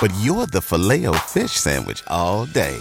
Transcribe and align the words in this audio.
But 0.00 0.12
you're 0.20 0.46
the 0.46 0.60
filet 0.60 1.06
o 1.06 1.12
fish 1.12 1.52
Sandwich 1.52 2.02
all 2.06 2.46
day. 2.46 2.76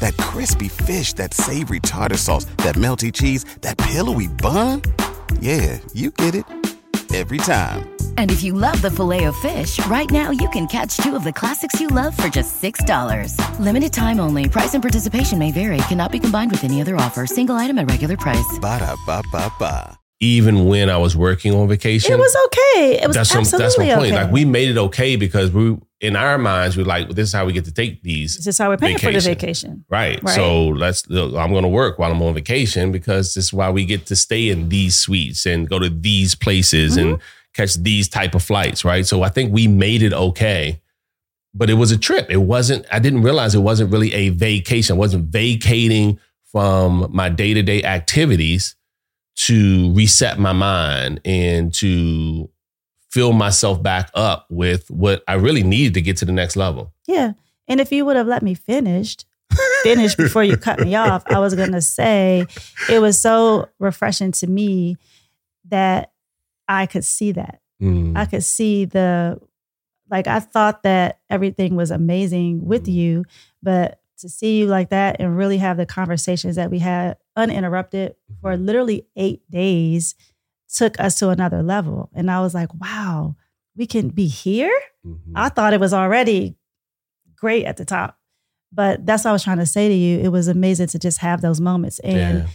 That 0.00 0.16
crispy 0.16 0.68
fish, 0.68 1.12
that 1.14 1.34
savory 1.34 1.80
tartar 1.80 2.16
sauce, 2.16 2.46
that 2.58 2.74
melty 2.74 3.12
cheese, 3.12 3.44
that 3.60 3.78
pillowy 3.78 4.28
bun. 4.28 4.82
Yeah, 5.40 5.78
you 5.92 6.10
get 6.10 6.34
it. 6.34 6.44
Every 7.14 7.38
time. 7.38 7.90
And 8.16 8.32
if 8.32 8.42
you 8.42 8.54
love 8.54 8.82
the 8.82 8.90
filet 8.90 9.24
of 9.24 9.36
fish, 9.36 9.78
right 9.86 10.10
now 10.10 10.30
you 10.32 10.48
can 10.48 10.66
catch 10.66 10.96
two 10.96 11.14
of 11.14 11.22
the 11.22 11.32
classics 11.32 11.80
you 11.80 11.86
love 11.86 12.16
for 12.16 12.26
just 12.28 12.60
$6. 12.60 13.38
Limited 13.60 13.92
time 13.92 14.18
only. 14.18 14.48
Price 14.48 14.74
and 14.74 14.82
participation 14.82 15.38
may 15.38 15.52
vary. 15.52 15.76
Cannot 15.88 16.10
be 16.10 16.18
combined 16.18 16.50
with 16.50 16.64
any 16.64 16.80
other 16.80 16.96
offer. 16.96 17.24
Single 17.26 17.54
item 17.54 17.78
at 17.78 17.88
regular 17.88 18.16
price. 18.16 18.58
Ba 18.60 18.80
da 18.80 18.96
ba 19.06 19.22
ba 19.30 19.52
ba. 19.60 19.96
Even 20.20 20.64
when 20.64 20.88
I 20.90 20.96
was 20.96 21.16
working 21.16 21.54
on 21.54 21.68
vacation, 21.68 22.12
It 22.12 22.18
was 22.18 22.34
okay. 22.46 22.98
It 23.02 23.06
was 23.06 23.14
that's, 23.16 23.30
some, 23.30 23.40
absolutely 23.40 23.64
that's 23.64 23.78
my 23.78 23.94
point. 23.94 24.12
okay. 24.12 24.22
Like 24.24 24.32
we 24.32 24.44
made 24.44 24.70
it 24.70 24.78
okay 24.78 25.16
because 25.16 25.50
we, 25.52 25.76
in 26.04 26.16
our 26.16 26.36
minds, 26.36 26.76
we're 26.76 26.84
like, 26.84 27.08
this 27.08 27.28
is 27.28 27.32
how 27.32 27.46
we 27.46 27.52
get 27.54 27.64
to 27.64 27.72
take 27.72 28.02
these. 28.02 28.36
this 28.36 28.46
is 28.46 28.58
how 28.58 28.68
we're 28.68 28.76
paying 28.76 28.98
for 28.98 29.06
the 29.06 29.20
vacation. 29.20 29.70
vacation. 29.70 29.84
Right. 29.88 30.22
Right. 30.22 30.34
So 30.34 30.68
let's. 30.68 31.08
I'm 31.10 31.50
going 31.50 31.62
to 31.62 31.68
work 31.68 31.98
while 31.98 32.12
I'm 32.12 32.20
on 32.20 32.34
vacation 32.34 32.92
because 32.92 33.32
this 33.32 33.46
is 33.46 33.52
why 33.52 33.70
we 33.70 33.86
get 33.86 34.04
to 34.06 34.16
stay 34.16 34.50
in 34.50 34.68
these 34.68 34.98
suites 34.98 35.46
and 35.46 35.68
go 35.68 35.78
to 35.78 35.88
these 35.88 36.34
places 36.34 36.98
and 36.98 37.14
mm-hmm. 37.14 37.22
catch 37.54 37.74
these 37.76 38.08
type 38.08 38.34
of 38.34 38.42
flights. 38.42 38.84
Right. 38.84 39.06
So 39.06 39.22
I 39.22 39.30
think 39.30 39.52
we 39.52 39.66
made 39.66 40.02
it 40.02 40.12
okay, 40.12 40.82
but 41.54 41.70
it 41.70 41.74
was 41.74 41.90
a 41.90 41.98
trip. 41.98 42.26
It 42.28 42.42
wasn't. 42.42 42.84
I 42.92 42.98
didn't 42.98 43.22
realize 43.22 43.54
it 43.54 43.60
wasn't 43.60 43.90
really 43.90 44.12
a 44.12 44.28
vacation. 44.28 44.96
I 44.96 44.98
wasn't 44.98 45.30
vacating 45.30 46.20
from 46.44 47.08
my 47.10 47.30
day 47.30 47.54
to 47.54 47.62
day 47.62 47.82
activities 47.82 48.76
to 49.36 49.92
reset 49.94 50.38
my 50.38 50.52
mind 50.52 51.20
and 51.24 51.72
to 51.74 52.50
fill 53.14 53.32
myself 53.32 53.80
back 53.80 54.10
up 54.14 54.44
with 54.50 54.90
what 54.90 55.22
I 55.28 55.34
really 55.34 55.62
needed 55.62 55.94
to 55.94 56.02
get 56.02 56.16
to 56.16 56.24
the 56.24 56.32
next 56.32 56.56
level. 56.56 56.92
Yeah. 57.06 57.34
And 57.68 57.80
if 57.80 57.92
you 57.92 58.04
would 58.04 58.16
have 58.16 58.26
let 58.26 58.42
me 58.42 58.54
finished, 58.54 59.24
finish 59.84 60.16
before 60.16 60.42
you 60.42 60.56
cut 60.56 60.80
me 60.80 60.94
off, 61.06 61.22
I 61.28 61.38
was 61.38 61.54
gonna 61.54 61.80
say 61.80 62.44
it 62.90 62.98
was 62.98 63.20
so 63.20 63.68
refreshing 63.78 64.32
to 64.32 64.48
me 64.48 64.96
that 65.70 66.10
I 66.66 66.86
could 66.86 67.04
see 67.04 67.30
that. 67.32 67.60
Mm. 67.80 68.16
I 68.18 68.24
could 68.26 68.42
see 68.42 68.84
the 68.84 69.40
like 70.10 70.26
I 70.26 70.40
thought 70.40 70.82
that 70.82 71.20
everything 71.30 71.76
was 71.76 71.92
amazing 71.92 72.66
with 72.66 72.86
Mhm. 72.86 72.94
you, 72.94 73.24
but 73.62 74.00
to 74.18 74.28
see 74.28 74.58
you 74.58 74.66
like 74.66 74.90
that 74.90 75.16
and 75.20 75.36
really 75.36 75.58
have 75.58 75.76
the 75.76 75.86
conversations 75.86 76.56
that 76.56 76.70
we 76.70 76.80
had 76.80 77.16
uninterrupted 77.36 78.16
for 78.40 78.56
literally 78.56 79.06
8 79.16 79.48
days 79.50 80.14
took 80.72 80.98
us 81.00 81.18
to 81.18 81.28
another 81.30 81.62
level. 81.62 82.10
And 82.14 82.30
I 82.30 82.40
was 82.40 82.54
like, 82.54 82.68
wow, 82.80 83.36
we 83.76 83.86
can 83.86 84.08
be 84.08 84.26
here? 84.26 84.76
Mhm. 85.06 85.18
I 85.34 85.48
thought 85.48 85.72
it 85.72 85.80
was 85.80 85.92
already 85.94 86.56
great 87.36 87.64
at 87.66 87.76
the 87.76 87.84
top. 87.84 88.18
But 88.72 89.06
that's 89.06 89.24
what 89.24 89.30
I 89.30 89.32
was 89.32 89.44
trying 89.44 89.58
to 89.58 89.66
say 89.66 89.88
to 89.88 89.94
you. 89.94 90.18
It 90.18 90.28
was 90.28 90.48
amazing 90.48 90.88
to 90.88 90.98
just 90.98 91.18
have 91.18 91.40
those 91.40 91.60
moments. 91.60 91.98
And 92.00 92.38
Yeah. 92.38 92.46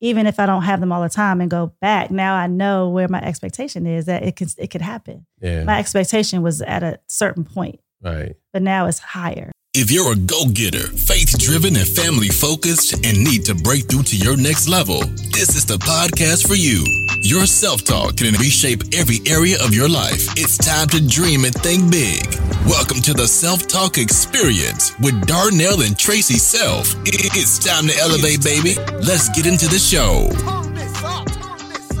even 0.00 0.26
if 0.26 0.38
I 0.38 0.46
don't 0.46 0.62
have 0.62 0.78
them 0.80 0.92
all 0.92 1.02
the 1.02 1.08
time 1.08 1.40
and 1.40 1.50
go 1.50 1.72
back, 1.80 2.10
now 2.10 2.34
I 2.34 2.46
know 2.46 2.88
where 2.88 3.08
my 3.08 3.20
expectation 3.22 3.86
is 3.86 4.04
that 4.06 4.22
it 4.22 4.36
can 4.36 4.48
it 4.58 4.68
could 4.70 4.82
happen. 4.82 5.26
Yeah. 5.40 5.64
My 5.64 5.78
expectation 5.80 6.42
was 6.42 6.62
at 6.62 6.82
a 6.84 7.00
certain 7.08 7.44
point, 7.44 7.80
Right. 8.02 8.36
but 8.52 8.62
now 8.62 8.86
it's 8.86 8.98
higher. 9.00 9.50
If 9.78 9.90
you're 9.90 10.12
a 10.12 10.16
go 10.16 10.46
getter, 10.46 10.88
faith 10.88 11.38
driven, 11.38 11.76
and 11.76 11.86
family 11.86 12.30
focused, 12.30 12.94
and 13.04 13.22
need 13.22 13.44
to 13.44 13.54
break 13.54 13.90
through 13.90 14.04
to 14.04 14.16
your 14.16 14.34
next 14.34 14.68
level, 14.68 15.00
this 15.36 15.54
is 15.54 15.66
the 15.66 15.76
podcast 15.76 16.48
for 16.48 16.54
you. 16.54 16.82
Your 17.20 17.44
self 17.44 17.84
talk 17.84 18.16
can 18.16 18.32
reshape 18.40 18.80
every 18.94 19.20
area 19.26 19.62
of 19.62 19.74
your 19.74 19.86
life. 19.86 20.32
It's 20.38 20.56
time 20.56 20.88
to 20.96 21.06
dream 21.06 21.44
and 21.44 21.52
think 21.52 21.92
big. 21.92 22.24
Welcome 22.64 23.02
to 23.02 23.12
the 23.12 23.28
Self 23.28 23.66
Talk 23.66 23.98
Experience 23.98 24.98
with 24.98 25.26
Darnell 25.26 25.82
and 25.82 25.94
Traci 25.94 26.40
Self. 26.40 26.94
It's 27.04 27.58
time 27.58 27.86
to 27.88 27.98
elevate, 27.98 28.42
baby. 28.42 28.76
Let's 29.04 29.28
get 29.28 29.44
into 29.44 29.68
the 29.68 29.78
show. 29.78 30.65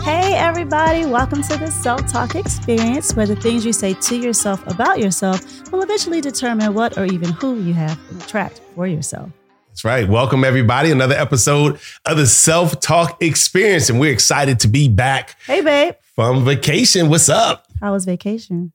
Hey, 0.06 0.34
everybody, 0.34 1.04
welcome 1.04 1.42
to 1.42 1.56
the 1.56 1.68
Self 1.68 2.06
Talk 2.06 2.36
Experience, 2.36 3.16
where 3.16 3.26
the 3.26 3.34
things 3.34 3.66
you 3.66 3.72
say 3.72 3.92
to 3.94 4.16
yourself 4.16 4.64
about 4.68 5.00
yourself 5.00 5.68
will 5.72 5.82
eventually 5.82 6.20
determine 6.20 6.74
what 6.74 6.96
or 6.96 7.06
even 7.06 7.32
who 7.32 7.58
you 7.60 7.74
have 7.74 7.98
attract 8.16 8.60
for 8.76 8.86
yourself. 8.86 9.32
That's 9.66 9.84
right. 9.84 10.08
Welcome, 10.08 10.44
everybody. 10.44 10.92
Another 10.92 11.16
episode 11.16 11.80
of 12.04 12.18
the 12.18 12.26
Self 12.28 12.78
Talk 12.78 13.20
Experience. 13.20 13.90
And 13.90 13.98
we're 13.98 14.12
excited 14.12 14.60
to 14.60 14.68
be 14.68 14.88
back 14.88 15.34
Hey, 15.44 15.60
babe, 15.60 15.94
from 16.14 16.44
vacation. 16.44 17.08
What's 17.08 17.28
up? 17.28 17.66
how 17.80 17.92
was 17.92 18.04
vacation? 18.04 18.70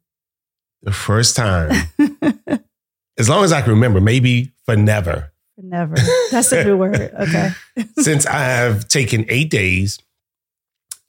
The 0.84 0.92
first 0.92 1.38
time, 1.38 1.72
as 3.18 3.30
long 3.30 3.46
as 3.46 3.53
I 3.53 3.62
can 3.62 3.69
remember, 3.69 4.02
maybe 4.02 4.52
for 4.66 4.75
never, 4.75 5.31
Never. 5.58 5.96
That's 6.30 6.52
a 6.52 6.66
new 6.66 6.75
word. 6.75 6.96
Okay. 7.18 7.52
since 8.00 8.25
I 8.25 8.40
have 8.40 8.90
taken 8.90 9.24
eight 9.30 9.50
days 9.50 9.98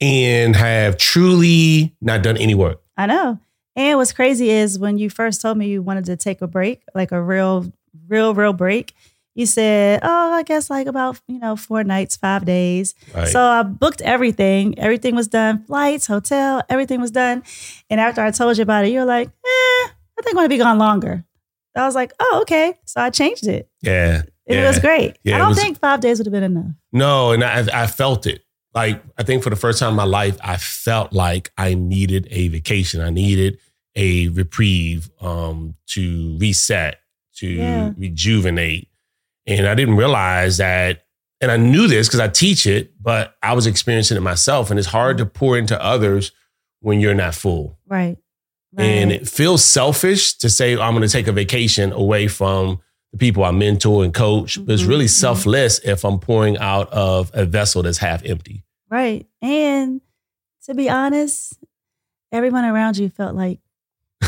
and 0.03 0.57
have 0.57 0.97
truly 0.97 1.95
not 2.01 2.23
done 2.23 2.37
any 2.37 2.55
work. 2.55 2.83
I 2.97 3.07
know. 3.07 3.39
And 3.77 3.97
what's 3.99 4.13
crazy 4.13 4.51
is 4.51 4.79
when 4.79 4.99
you 4.99 5.09
first 5.09 5.41
told 5.41 5.57
me 5.57 5.69
you 5.69 5.81
wanted 5.81 6.05
to 6.07 6.17
take 6.17 6.43
a 6.43 6.47
break, 6.47 6.83
like 6.95 7.13
a 7.13 7.23
real, 7.23 7.73
real, 8.09 8.35
real 8.35 8.53
break, 8.53 8.95
you 9.35 9.47
said, 9.47 10.01
Oh, 10.03 10.33
I 10.33 10.43
guess 10.43 10.69
like 10.69 10.87
about, 10.89 11.19
you 11.29 11.39
know, 11.39 11.57
four 11.57 11.85
nights, 11.85 12.17
five 12.17 12.45
days. 12.45 12.95
Right. 13.15 13.29
So 13.29 13.41
I 13.41 13.63
booked 13.63 14.03
everything. 14.03 14.79
Everything 14.79 15.15
was 15.15 15.29
done. 15.29 15.65
Flights, 15.65 16.07
hotel, 16.07 16.63
everything 16.69 17.01
was 17.01 17.13
done. 17.13 17.43
And 17.89 17.99
after 18.01 18.21
I 18.23 18.31
told 18.33 18.59
you 18.59 18.63
about 18.63 18.85
it, 18.85 18.89
you 18.93 18.99
were 18.99 19.07
like, 19.07 19.29
eh, 19.29 19.31
I 19.47 20.23
think 20.23 20.31
I'm 20.31 20.35
gonna 20.35 20.49
be 20.49 20.59
gone 20.59 20.79
longer. 20.79 21.25
I 21.75 21.87
was 21.87 21.95
like, 21.95 22.13
oh, 22.21 22.41
okay. 22.43 22.75
So 22.85 23.01
I 23.01 23.09
changed 23.11 23.47
it. 23.47 23.71
yeah. 23.83 24.23
It 24.45 24.57
yeah. 24.57 24.67
was 24.67 24.81
great. 24.81 25.17
Yeah, 25.23 25.37
I 25.37 25.39
don't 25.39 25.51
was- 25.51 25.59
think 25.63 25.79
five 25.79 26.01
days 26.01 26.19
would 26.19 26.27
have 26.27 26.33
been 26.33 26.43
enough. 26.43 26.73
No, 26.93 27.31
and 27.31 27.45
I, 27.45 27.85
I 27.85 27.87
felt 27.87 28.27
it. 28.27 28.45
Like 28.75 29.03
I 29.19 29.23
think 29.23 29.43
for 29.43 29.51
the 29.51 29.57
first 29.57 29.79
time 29.79 29.91
in 29.91 29.97
my 29.97 30.05
life, 30.05 30.39
I 30.43 30.57
felt 30.57 31.13
like 31.13 31.53
I 31.59 31.75
needed 31.75 32.27
a 32.31 32.49
vacation. 32.49 33.01
I 33.01 33.11
needed 33.11 33.59
a 33.95 34.29
reprieve 34.29 35.11
um, 35.21 35.75
to 35.89 36.37
reset, 36.39 37.01
to 37.37 37.47
Yeah. 37.47 37.93
rejuvenate. 37.99 38.89
And 39.47 39.67
I 39.67 39.75
didn't 39.75 39.97
realize 39.97 40.57
that. 40.59 41.05
And 41.41 41.51
I 41.51 41.57
knew 41.57 41.89
this 41.89 42.07
because 42.09 42.21
I 42.21 42.29
teach 42.29 42.67
it, 42.67 42.93
but 43.03 43.35
I 43.43 43.53
was 43.55 43.67
experiencing 43.67 44.17
it 44.17 44.21
myself. 44.21 44.71
And 44.71 44.79
it's 44.79 44.89
hard 44.89 45.19
to 45.19 45.27
pour 45.27 45.59
into 45.59 45.81
others 45.83 46.31
when 46.81 47.01
you're 47.01 47.15
not 47.15 47.35
full. 47.35 47.79
Right. 47.89 48.17
right. 48.73 48.85
And 48.85 49.11
it 49.13 49.29
feels 49.29 49.65
selfish 49.65 50.35
to 50.39 50.49
say, 50.49 50.73
I'm 50.75 50.93
going 50.95 51.03
to 51.03 51.09
take 51.09 51.27
a 51.27 51.33
vacation 51.33 51.93
away 51.93 52.29
from 52.29 52.81
the 53.13 53.19
people 53.19 53.45
I 53.45 53.51
mentor 53.51 54.05
and 54.05 54.13
coach. 54.15 54.59
But 54.65 54.73
it's 54.73 54.83
Mhm, 54.83 54.89
really 54.89 55.05
mhm. 55.07 55.11
selfless 55.11 55.79
if 55.85 56.05
I'm 56.05 56.19
pouring 56.19 56.57
out 56.59 56.91
of 56.93 57.31
a 57.35 57.45
vessel 57.45 57.83
that's 57.83 57.99
half 57.99 58.25
empty. 58.25 58.65
Right. 58.91 59.27
And 59.41 60.01
to 60.67 60.75
be 60.75 60.89
honest, 60.91 61.55
everyone 62.31 62.65
around 62.65 62.97
you 62.99 63.09
felt 63.11 63.35
like 63.35 63.59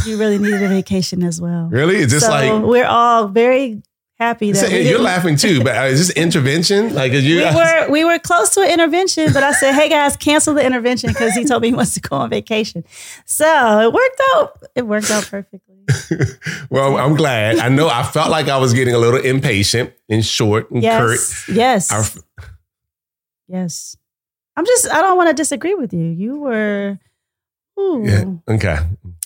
you 0.06 0.18
really 0.18 0.38
needed 0.38 0.62
a 0.62 0.68
vacation 0.68 1.22
as 1.22 1.40
well. 1.40 1.68
Really? 1.72 1.96
It's 1.96 2.12
just 2.12 2.26
so 2.26 2.32
like, 2.32 2.62
we're 2.64 2.86
all 2.86 3.28
very 3.28 3.82
happy 4.18 4.52
that 4.52 4.58
So, 4.58 4.66
you're 4.68 5.00
laughing 5.00 5.36
too, 5.36 5.62
but 5.64 5.76
uh, 5.76 5.82
is 5.82 6.06
this 6.08 6.16
intervention? 6.16 6.94
Like, 6.94 7.12
is 7.12 7.24
you? 7.24 7.38
we 7.38 7.44
were 7.44 7.88
we 7.90 8.04
were 8.04 8.18
close 8.18 8.50
to 8.54 8.60
an 8.62 8.70
intervention, 8.70 9.32
but 9.32 9.42
I 9.42 9.52
said, 9.52 9.72
"Hey 9.74 9.88
guys, 9.88 10.16
cancel 10.16 10.54
the 10.54 10.64
intervention" 10.64 11.08
because 11.10 11.34
he 11.34 11.44
told 11.44 11.62
me 11.62 11.68
he 11.68 11.74
wants 11.74 11.94
to 11.94 12.00
go 12.00 12.16
on 12.16 12.30
vacation. 12.30 12.84
So 13.24 13.80
it 13.80 13.92
worked 13.92 14.20
out. 14.34 14.62
It 14.76 14.86
worked 14.86 15.10
out 15.10 15.24
perfectly. 15.24 15.73
well, 16.70 16.96
I'm 16.96 17.14
glad. 17.14 17.58
I 17.58 17.68
know 17.68 17.88
I 17.88 18.02
felt 18.02 18.30
like 18.30 18.48
I 18.48 18.58
was 18.58 18.72
getting 18.74 18.94
a 18.94 18.98
little 18.98 19.20
impatient 19.20 19.92
and 20.08 20.24
short 20.24 20.70
and 20.70 20.82
Yes, 20.82 21.48
yes, 21.48 21.90
curt. 21.90 22.22
Our, 22.38 22.44
yes. 23.48 23.96
I'm 24.56 24.64
just. 24.64 24.90
I 24.90 25.00
don't 25.00 25.16
want 25.16 25.30
to 25.30 25.34
disagree 25.34 25.74
with 25.74 25.92
you. 25.92 26.04
You 26.04 26.38
were. 26.38 26.98
Ooh. 27.78 28.02
Yeah. 28.04 28.54
Okay. 28.54 28.78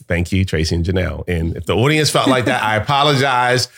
Thank 0.06 0.32
you, 0.32 0.46
Traci 0.46 0.72
and 0.72 0.84
Janelle. 0.84 1.28
And 1.28 1.56
if 1.56 1.66
the 1.66 1.76
audience 1.76 2.08
felt 2.10 2.28
like 2.28 2.46
that, 2.46 2.62
I 2.62 2.76
apologize. 2.82 3.68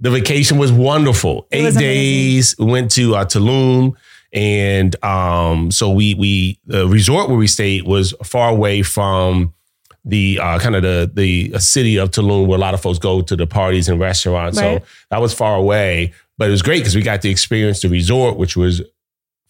The 0.00 0.10
vacation 0.10 0.58
was 0.58 0.70
wonderful. 0.70 1.48
It 1.50 1.56
Eight 1.58 1.64
was 1.64 1.76
days. 1.76 2.54
We 2.58 2.66
went 2.66 2.90
to 2.92 3.16
uh, 3.16 3.24
Tulum, 3.24 3.94
and 4.32 5.02
um, 5.04 5.70
so 5.70 5.90
we 5.90 6.14
we 6.14 6.60
the 6.66 6.86
resort 6.86 7.28
where 7.28 7.38
we 7.38 7.46
stayed 7.46 7.84
was 7.84 8.12
far 8.22 8.50
away 8.50 8.82
from 8.82 9.54
the 10.08 10.40
uh, 10.40 10.58
kind 10.58 10.74
of 10.74 10.82
the 10.82 11.10
the 11.14 11.58
city 11.60 11.96
of 11.98 12.10
Tulum, 12.10 12.46
where 12.48 12.58
a 12.58 12.60
lot 12.60 12.74
of 12.74 12.80
folks 12.80 12.98
go 12.98 13.22
to 13.22 13.36
the 13.36 13.46
parties 13.46 13.88
and 13.88 14.00
restaurants. 14.00 14.58
Right. 14.58 14.80
So 14.82 14.86
that 15.10 15.20
was 15.20 15.32
far 15.34 15.54
away, 15.56 16.12
but 16.38 16.48
it 16.48 16.50
was 16.50 16.62
great 16.62 16.78
because 16.78 16.96
we 16.96 17.02
got 17.02 17.22
to 17.22 17.28
experience 17.28 17.82
the 17.82 17.88
resort, 17.88 18.36
which 18.36 18.56
was 18.56 18.82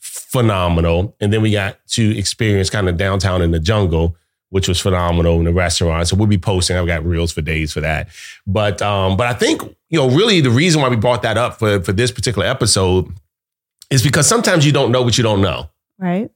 phenomenal, 0.01 1.17
and 1.21 1.33
then 1.33 1.43
we 1.43 1.51
got 1.51 1.79
to 1.89 2.17
experience 2.19 2.71
kind 2.71 2.89
of 2.89 2.97
downtown 2.97 3.43
in 3.43 3.51
the 3.51 3.61
jungle 3.61 4.17
which 4.51 4.67
was 4.67 4.81
phenomenal 4.81 5.39
in 5.39 5.45
the 5.45 5.53
restaurant. 5.53 6.09
So 6.09 6.17
we'll 6.17 6.27
be 6.27 6.39
posting. 6.39 6.75
I've 6.75 6.87
got 6.87 7.05
reels 7.05 7.31
for 7.33 7.43
days 7.43 7.71
for 7.71 7.83
that. 7.83 8.09
But 8.47 8.81
um, 8.81 9.15
but 9.19 9.27
I 9.27 9.35
think 9.35 9.61
you 9.91 9.99
know 9.99 10.09
really 10.09 10.41
the 10.41 10.49
reason 10.49 10.81
why 10.81 10.89
we 10.89 10.97
brought 10.97 11.21
that 11.23 11.37
up 11.37 11.59
for 11.59 11.83
for 11.83 11.93
this 11.93 12.11
particular 12.11 12.47
episode 12.47 13.13
is 13.91 14.03
because 14.03 14.27
sometimes 14.27 14.65
you 14.65 14.73
don't 14.73 14.91
know 14.91 15.03
what 15.03 15.19
you 15.19 15.23
don't 15.23 15.43
know, 15.43 15.69
Right. 15.99 16.31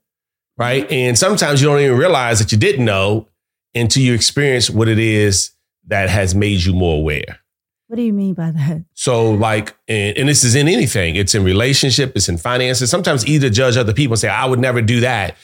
right? 0.57 0.91
And 0.91 1.17
sometimes 1.17 1.59
you 1.59 1.67
don't 1.67 1.79
even 1.79 1.97
realize 1.97 2.37
that 2.37 2.51
you 2.51 2.57
didn't 2.59 2.85
know 2.85 3.27
until 3.75 4.03
you 4.03 4.13
experience 4.13 4.69
what 4.69 4.87
it 4.87 4.99
is 4.99 5.51
that 5.87 6.09
has 6.09 6.33
made 6.35 6.63
you 6.63 6.73
more 6.73 6.97
aware. 6.97 7.39
What 7.87 7.97
do 7.97 8.01
you 8.03 8.13
mean 8.13 8.33
by 8.33 8.51
that? 8.51 8.85
So 8.93 9.31
like, 9.31 9.75
and, 9.87 10.17
and 10.17 10.29
this 10.29 10.43
is 10.43 10.55
in 10.55 10.67
anything. 10.67 11.15
It's 11.15 11.35
in 11.35 11.43
relationship. 11.43 12.13
It's 12.15 12.27
in 12.29 12.37
finances. 12.37 12.89
Sometimes 12.89 13.27
either 13.27 13.49
judge 13.49 13.77
other 13.77 13.93
people 13.93 14.13
and 14.13 14.19
say, 14.19 14.29
"I 14.29 14.45
would 14.45 14.59
never 14.59 14.81
do 14.81 15.01
that," 15.01 15.35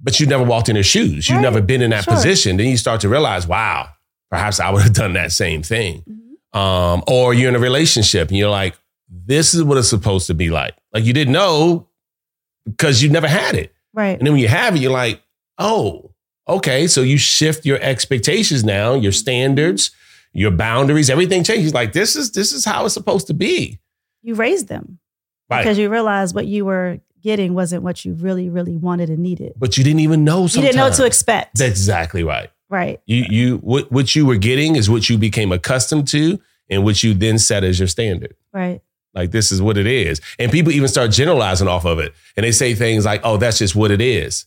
but 0.00 0.20
you 0.20 0.26
never 0.26 0.44
walked 0.44 0.68
in 0.68 0.74
their 0.74 0.82
shoes. 0.84 1.28
You've 1.28 1.36
Right. 1.36 1.42
never 1.42 1.60
been 1.60 1.82
in 1.82 1.90
that 1.90 2.04
Sure. 2.04 2.14
position. 2.14 2.58
Then 2.58 2.68
you 2.68 2.76
start 2.76 3.00
to 3.00 3.08
realize, 3.08 3.46
wow, 3.48 3.88
perhaps 4.30 4.60
I 4.60 4.70
would 4.70 4.82
have 4.82 4.92
done 4.92 5.14
that 5.14 5.32
same 5.32 5.62
thing. 5.62 6.02
Mm-hmm. 6.08 6.58
Um, 6.58 7.02
or 7.08 7.34
you're 7.34 7.48
in 7.48 7.56
a 7.56 7.60
relationship 7.60 8.28
and 8.28 8.36
you're 8.38 8.50
like, 8.50 8.76
this 9.08 9.54
is 9.54 9.62
what 9.64 9.76
it's 9.78 9.88
supposed 9.88 10.28
to 10.28 10.34
be 10.34 10.50
like. 10.50 10.74
Like 10.92 11.04
you 11.04 11.12
didn't 11.12 11.32
know 11.32 11.88
because 12.64 13.02
you 13.02 13.08
never 13.08 13.26
had 13.26 13.56
it. 13.56 13.72
Right. 13.92 14.16
And 14.16 14.24
then 14.26 14.32
when 14.34 14.40
you 14.42 14.48
have 14.48 14.76
it, 14.76 14.80
you're 14.80 14.92
like, 14.92 15.20
oh, 15.58 16.12
okay. 16.48 16.86
So 16.86 17.02
you 17.02 17.18
shift 17.18 17.64
your 17.66 17.78
expectations 17.80 18.64
now, 18.64 18.94
your 18.94 19.12
standards, 19.12 19.90
your 20.32 20.50
boundaries, 20.50 21.10
everything 21.10 21.44
changes. 21.44 21.72
Like 21.74 21.92
this 21.92 22.16
is 22.16 22.32
this 22.32 22.52
is 22.52 22.64
how 22.64 22.84
it's 22.84 22.94
supposed 22.94 23.26
to 23.28 23.34
be. 23.34 23.78
You 24.22 24.34
raised 24.34 24.68
them 24.68 24.98
Right. 25.50 25.62
because 25.62 25.78
you 25.78 25.90
realized 25.90 26.34
what 26.34 26.46
you 26.46 26.64
were 26.64 27.00
getting 27.22 27.54
wasn't 27.54 27.82
what 27.82 28.04
you 28.04 28.14
really, 28.14 28.48
really 28.50 28.76
wanted 28.76 29.10
and 29.10 29.18
needed. 29.18 29.52
but 29.58 29.76
you 29.78 29.84
didn't 29.84 30.00
even 30.00 30.24
know 30.24 30.42
You 30.42 30.48
didn't 30.62 30.76
know 30.76 30.84
what 30.84 30.94
to 30.94 31.04
expect. 31.06 31.58
That's 31.58 31.70
exactly 31.70 32.22
right. 32.24 32.50
right. 32.70 33.00
You 33.06 33.24
you 33.28 33.56
what 33.58 33.90
what 33.92 34.14
you 34.14 34.26
were 34.26 34.36
getting 34.36 34.76
is 34.76 34.88
what 34.90 35.08
you 35.08 35.18
became 35.18 35.52
accustomed 35.52 36.08
to 36.08 36.38
and 36.70 36.82
what 36.84 37.02
you 37.02 37.12
then 37.14 37.38
set 37.38 37.62
as 37.64 37.78
your 37.78 37.88
standard. 37.88 38.34
Right. 38.52 38.80
Like 39.14 39.30
this 39.30 39.52
is 39.52 39.62
what 39.62 39.76
it 39.76 39.86
is. 39.86 40.20
And 40.38 40.50
people 40.50 40.72
even 40.72 40.88
start 40.88 41.12
generalizing 41.12 41.68
off 41.68 41.84
of 41.84 41.98
it. 41.98 42.12
And 42.36 42.42
they 42.44 42.50
say 42.52 42.74
things 42.74 43.04
like, 43.04 43.20
oh, 43.22 43.36
that's 43.36 43.58
just 43.58 43.76
what 43.76 43.90
it 43.90 44.00
is. 44.00 44.46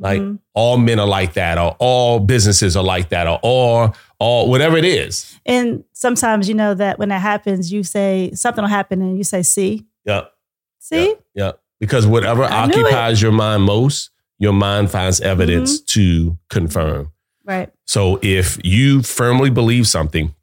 Like 0.00 0.20
Mhm. 0.20 0.38
all 0.54 0.78
men 0.78 0.98
are 0.98 1.06
like 1.06 1.34
that, 1.34 1.58
or 1.58 1.76
all 1.78 2.20
businesses 2.20 2.74
are 2.76 2.82
like 2.82 3.10
that, 3.10 3.26
or 3.26 3.38
all, 3.42 3.94
all 4.18 4.48
whatever 4.48 4.76
it 4.78 4.84
is. 4.84 5.38
And 5.44 5.84
sometimes 5.92 6.48
you 6.48 6.54
know 6.54 6.72
that 6.74 6.98
when 6.98 7.10
that 7.10 7.20
happens, 7.20 7.70
you 7.70 7.82
say 7.84 8.30
something 8.34 8.62
will 8.62 8.68
happen 8.70 9.02
and 9.02 9.16
you 9.18 9.24
say, 9.24 9.42
see, 9.42 9.84
Yep. 10.06 10.32
see, 10.78 11.14
Yep. 11.34 11.60
Because 11.78 12.06
whatever 12.06 12.44
I 12.44 12.64
occupies 12.64 13.20
your 13.22 13.32
mind 13.32 13.62
most, 13.64 14.10
your 14.38 14.52
mind 14.54 14.90
finds 14.90 15.20
evidence 15.20 15.76
Mm-hmm. 15.80 15.84
to 16.00 16.38
confirm. 16.48 17.12
right. 17.44 17.70
So 17.86 18.18
if 18.22 18.58
you 18.64 19.02
firmly 19.02 19.50
believe 19.50 19.86
something 19.88 20.34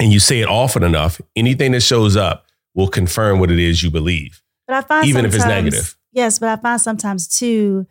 and 0.00 0.12
you 0.12 0.20
say 0.20 0.40
it 0.40 0.48
often 0.48 0.82
enough, 0.82 1.20
anything 1.36 1.72
that 1.72 1.82
shows 1.82 2.16
up 2.16 2.46
will 2.74 2.88
confirm 2.88 3.38
what 3.40 3.50
it 3.50 3.58
is 3.58 3.82
you 3.82 3.90
believe. 3.90 4.40
But 4.66 4.76
I 4.76 4.80
find 4.82 5.06
Even 5.06 5.24
if 5.26 5.34
it's 5.34 5.44
negative. 5.44 5.96
Yes, 6.12 6.38
but 6.38 6.48
I 6.48 6.56
find 6.56 6.80
sometimes 6.80 7.26
too, 7.26 7.86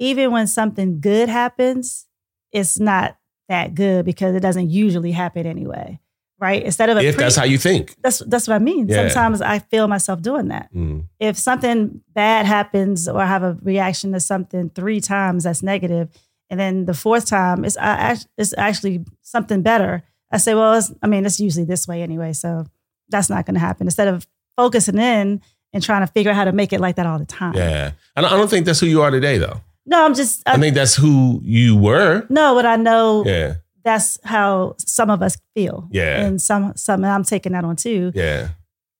even 0.00 0.32
when 0.32 0.48
something 0.48 1.00
good 1.00 1.28
happens, 1.28 2.06
it's 2.50 2.80
not 2.80 3.16
that 3.48 3.74
good 3.74 4.04
because 4.04 4.34
it 4.34 4.40
doesn't 4.40 4.70
usually 4.70 5.12
happen 5.12 5.46
anyway. 5.46 6.00
Right. 6.38 6.62
Instead 6.64 6.88
of 6.88 6.96
a 6.96 7.00
If 7.02 7.16
pre- 7.16 7.24
that's 7.24 7.36
how 7.36 7.44
you 7.44 7.58
think. 7.58 7.94
that's 8.02 8.20
that's 8.26 8.48
what 8.48 8.54
I 8.54 8.58
mean. 8.60 8.88
Yeah. 8.88 9.08
Sometimes 9.08 9.42
I 9.42 9.58
feel 9.58 9.86
myself 9.88 10.22
doing 10.22 10.48
that. 10.48 10.72
Mm. 10.74 11.04
If 11.20 11.36
something 11.36 12.00
bad 12.14 12.46
happens 12.46 13.06
or 13.08 13.20
I 13.20 13.26
have 13.26 13.42
a 13.42 13.58
reaction 13.62 14.12
to 14.12 14.20
something 14.20 14.70
three 14.70 15.00
times 15.02 15.44
that's 15.44 15.62
negative, 15.62 16.08
and 16.48 16.58
then 16.58 16.86
the 16.86 16.94
fourth 16.94 17.26
time 17.26 17.64
it's 17.66 17.76
I, 17.76 18.16
it's 18.38 18.54
actually 18.56 19.04
something 19.20 19.60
better. 19.60 20.02
I 20.32 20.38
say, 20.38 20.54
well, 20.54 20.74
it's, 20.74 20.92
I 21.02 21.08
mean, 21.08 21.26
it's 21.26 21.40
usually 21.40 21.66
this 21.66 21.86
way 21.86 22.02
anyway, 22.02 22.32
so 22.32 22.64
that's 23.10 23.28
not 23.28 23.44
going 23.44 23.54
to 23.54 23.60
happen. 23.60 23.86
Instead 23.86 24.08
of 24.08 24.26
focusing 24.56 24.96
in 24.96 25.42
and 25.72 25.82
trying 25.82 26.06
to 26.06 26.12
figure 26.12 26.30
out 26.30 26.36
how 26.36 26.44
to 26.44 26.52
make 26.52 26.72
it 26.72 26.80
like 26.80 26.96
that 26.96 27.06
all 27.06 27.18
the 27.18 27.26
time. 27.26 27.54
Yeah. 27.54 27.92
I 28.16 28.20
don't, 28.22 28.32
I 28.32 28.36
don't 28.36 28.48
think 28.48 28.64
that's 28.64 28.80
who 28.80 28.86
you 28.86 29.02
are 29.02 29.10
today, 29.10 29.38
though. 29.38 29.60
No, 29.90 30.04
I'm 30.04 30.14
just 30.14 30.42
I 30.46 30.52
I, 30.54 30.56
think 30.58 30.74
that's 30.74 30.94
who 30.94 31.40
you 31.44 31.76
were. 31.76 32.24
no, 32.30 32.54
but 32.54 32.64
I 32.64 32.76
know 32.76 33.24
Yeah. 33.26 33.54
that's 33.84 34.18
how 34.24 34.76
some 34.78 35.10
of 35.10 35.20
us 35.20 35.36
feel. 35.54 35.88
Yeah. 35.90 36.24
and 36.24 36.40
some 36.40 36.72
some 36.76 37.02
and 37.04 37.12
I'm 37.12 37.24
taking 37.24 37.52
that 37.52 37.64
on 37.64 37.76
too. 37.76 38.12
Yeah. 38.14 38.48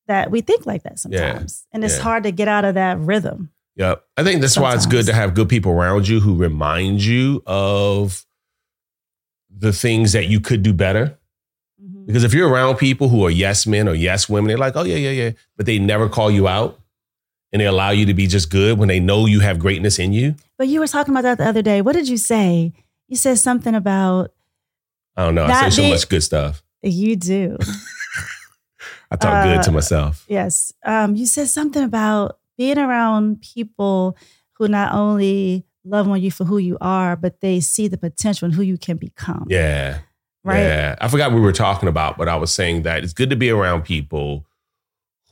That 0.09 0.33
we 0.33 0.41
think 0.41 0.67
like 0.67 0.83
that 0.83 0.99
sometimes, 0.99 1.65
and 1.73 1.85
it's 1.85 1.97
Yeah. 1.97 2.03
hard 2.03 2.25
to 2.25 2.33
get 2.33 2.49
out 2.49 2.65
of 2.65 2.75
that 2.75 2.99
rhythm. 2.99 3.51
Yep. 3.77 4.05
I 4.17 4.25
think 4.25 4.41
that's 4.41 4.59
why 4.59 4.75
it's 4.75 4.85
good 4.87 5.07
to 5.07 5.13
have 5.15 5.35
good 5.35 5.49
people 5.49 5.71
around 5.71 6.09
you 6.09 6.19
who 6.19 6.35
remind 6.35 7.05
you 7.05 7.41
of 7.47 8.27
the 9.57 9.73
things 9.73 10.13
that 10.13 10.27
you 10.27 10.41
could 10.41 10.65
do 10.65 10.73
better. 10.73 11.17
Mhm. 11.81 12.07
Because 12.07 12.25
if 12.25 12.35
you're 12.35 12.49
around 12.49 12.77
people 12.79 13.09
who 13.09 13.25
are 13.25 13.31
yes 13.31 13.67
men 13.69 13.87
or 13.89 13.95
yes 13.95 14.29
women, 14.29 14.49
they're 14.49 14.59
like, 14.59 14.75
oh, 14.75 14.83
yeah, 14.83 14.97
yeah, 14.97 15.11
yeah. 15.11 15.31
But 15.57 15.67
they 15.67 15.79
never 15.79 16.09
call 16.09 16.31
you 16.33 16.49
out 16.49 16.80
and 17.53 17.61
they 17.61 17.67
allow 17.67 17.91
you 17.91 18.07
to 18.07 18.15
be 18.15 18.27
just 18.27 18.51
good 18.51 18.79
when 18.79 18.89
they 18.89 19.01
know 19.01 19.27
you 19.27 19.41
have 19.41 19.59
greatness 19.59 19.99
in 19.99 20.13
you. 20.13 20.35
But 20.59 20.69
you 20.69 20.81
were 20.81 20.87
talking 20.87 21.13
about 21.13 21.23
that 21.23 21.39
the 21.39 21.47
other 21.49 21.63
day. 21.63 21.83
What 21.83 21.95
did 21.95 22.09
you 22.09 22.17
say? 22.17 22.73
You 23.09 23.17
said 23.17 23.39
something 23.39 23.75
about 23.75 24.33
I 25.17 25.25
don't 25.25 25.35
know. 25.35 25.45
I 25.45 25.69
say 25.69 25.83
so 25.83 25.89
much 25.89 26.09
good 26.09 26.23
stuff. 26.23 26.63
you 26.83 27.17
do. 27.17 27.59
I 29.11 29.17
talk 29.17 29.45
good 29.45 29.63
to 29.65 29.71
Uh, 29.71 29.75
myself. 29.75 30.25
yes. 30.29 30.73
Um, 30.85 31.17
you 31.17 31.27
said 31.27 31.49
something 31.49 31.83
about 31.83 32.39
being 32.57 32.79
around 32.79 33.41
people 33.43 34.17
who 34.55 34.69
not 34.69 34.95
only 34.95 35.65
love 35.85 36.09
on 36.09 36.23
you 36.23 36.31
for 36.31 36.45
who 36.45 36.59
you 36.59 36.79
are, 36.81 37.17
but 37.17 37.41
they 37.41 37.59
see 37.61 37.89
the 37.89 37.99
potential 37.99 38.47
in 38.47 38.53
who 38.53 38.63
you 38.63 38.79
can 38.79 38.97
become. 38.99 39.47
Yeah. 39.51 39.99
Right. 40.45 40.61
Yeah. 40.61 40.95
I 41.01 41.09
forgot 41.09 41.31
what 41.33 41.37
we 41.37 41.43
were 41.43 41.53
talking 41.53 41.89
about, 41.89 42.17
but 42.17 42.29
I 42.29 42.37
was 42.37 42.53
saying 42.53 42.83
that 42.83 43.03
it's 43.03 43.13
good 43.13 43.31
to 43.31 43.37
be 43.37 43.51
around 43.51 43.83
people 43.83 44.47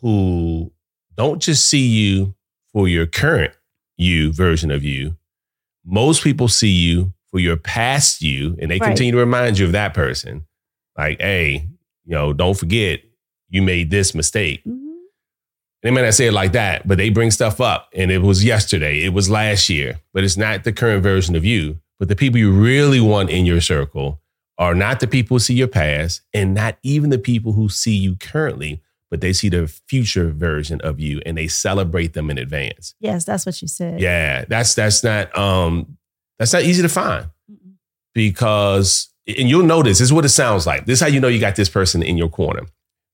who 0.01 0.73
don't 1.19 1.43
just 1.43 1.69
see 1.69 1.87
you 1.87 2.35
for 2.73 2.89
your 2.89 3.05
current 3.07 3.53
you 3.99 4.33
version 4.33 4.71
of 4.71 4.85
you. 4.85 5.17
Most 5.85 6.23
people 6.23 6.49
see 6.49 6.71
you 6.71 7.13
for 7.31 7.41
your 7.41 7.57
past 7.57 8.23
you, 8.23 8.57
and 8.61 8.71
they 8.71 8.79
Right. 8.79 8.87
continue 8.89 9.13
to 9.13 9.19
remind 9.19 9.59
you 9.59 9.67
of 9.67 9.73
that 9.73 9.93
person. 9.93 10.47
Like, 10.97 11.21
hey, 11.21 11.67
you 12.05 12.15
know, 12.15 12.33
don't 12.33 12.57
forget 12.59 13.01
you 13.51 13.63
made 13.63 13.91
this 13.91 14.15
mistake. 14.15 14.63
Mhm. 14.65 14.77
They 15.83 15.91
may 15.91 16.03
not 16.03 16.15
say 16.15 16.29
it 16.29 16.33
like 16.33 16.53
that, 16.53 16.87
but 16.87 16.99
they 16.99 17.11
bring 17.11 17.31
stuff 17.31 17.61
up. 17.61 17.89
And 17.95 18.11
it 18.11 18.23
was 18.23 18.45
yesterday, 18.45 19.03
it 19.05 19.13
was 19.13 19.29
last 19.29 19.69
year, 19.69 20.01
but 20.15 20.25
it's 20.25 20.37
not 20.37 20.65
the 20.65 20.73
current 20.73 21.03
version 21.03 21.35
of 21.37 21.45
you. 21.45 21.81
But 21.99 22.09
the 22.09 22.17
people 22.17 22.39
you 22.39 22.51
really 22.53 23.01
want 23.01 23.31
in 23.31 23.45
your 23.45 23.61
circle 23.61 24.21
are 24.57 24.75
not 24.75 25.01
the 25.01 25.07
people 25.07 25.35
who 25.37 25.41
see 25.41 25.55
your 25.55 25.69
past 25.69 26.21
and 26.33 26.55
not 26.55 26.79
even 26.83 27.11
the 27.11 27.19
people 27.19 27.53
who 27.55 27.69
see 27.69 27.95
you 27.97 28.15
currently, 28.17 28.81
but 29.11 29.21
they 29.21 29.33
see 29.33 29.49
the 29.49 29.67
future 29.67 30.31
version 30.31 30.81
of 30.83 31.01
you 31.01 31.21
and 31.25 31.37
they 31.39 31.49
celebrate 31.49 32.13
them 32.13 32.31
in 32.31 32.39
advance. 32.39 32.95
Yes, 33.01 33.25
that's 33.25 33.47
what 33.47 33.61
you 33.63 33.69
said. 33.69 34.01
Yeah, 34.01 34.45
that's 34.49 34.75
that's 34.75 35.03
not 35.03 35.37
um 35.37 35.99
that's 36.39 36.53
not 36.53 36.63
easy 36.63 36.83
to 36.83 36.89
find 36.89 37.27
Mm-mm. 37.51 37.75
because 38.15 39.09
and 39.27 39.49
you'll 39.49 39.65
notice 39.67 39.99
this 39.99 40.07
is 40.07 40.13
what 40.13 40.25
it 40.25 40.31
sounds 40.31 40.67
like. 40.67 40.87
This 40.87 40.99
is 40.99 41.01
how 41.03 41.09
you 41.09 41.21
know 41.21 41.29
you 41.29 41.41
got 41.41 41.57
this 41.57 41.69
person 41.69 42.03
in 42.03 42.17
your 42.17 42.29
corner. 42.29 42.63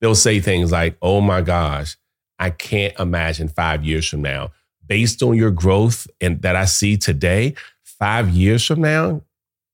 They'll 0.01 0.15
say 0.15 0.41
things 0.41 0.73
like, 0.73 0.97
"Oh 1.01 1.21
my 1.21 1.41
gosh, 1.41 1.97
I 2.39 2.51
can't 2.51 2.99
imagine 2.99 3.49
5 3.49 3.85
years 3.85 4.09
from 4.09 4.23
now 4.23 4.53
based 4.87 5.23
on 5.23 5.37
your 5.37 5.51
growth 5.51 6.07
and 6.21 6.43
that 6.43 6.57
I 6.57 6.67
see 6.67 6.97
today, 6.97 7.55
5 7.85 8.31
years 8.31 8.67
from 8.67 8.81
now, 8.81 9.23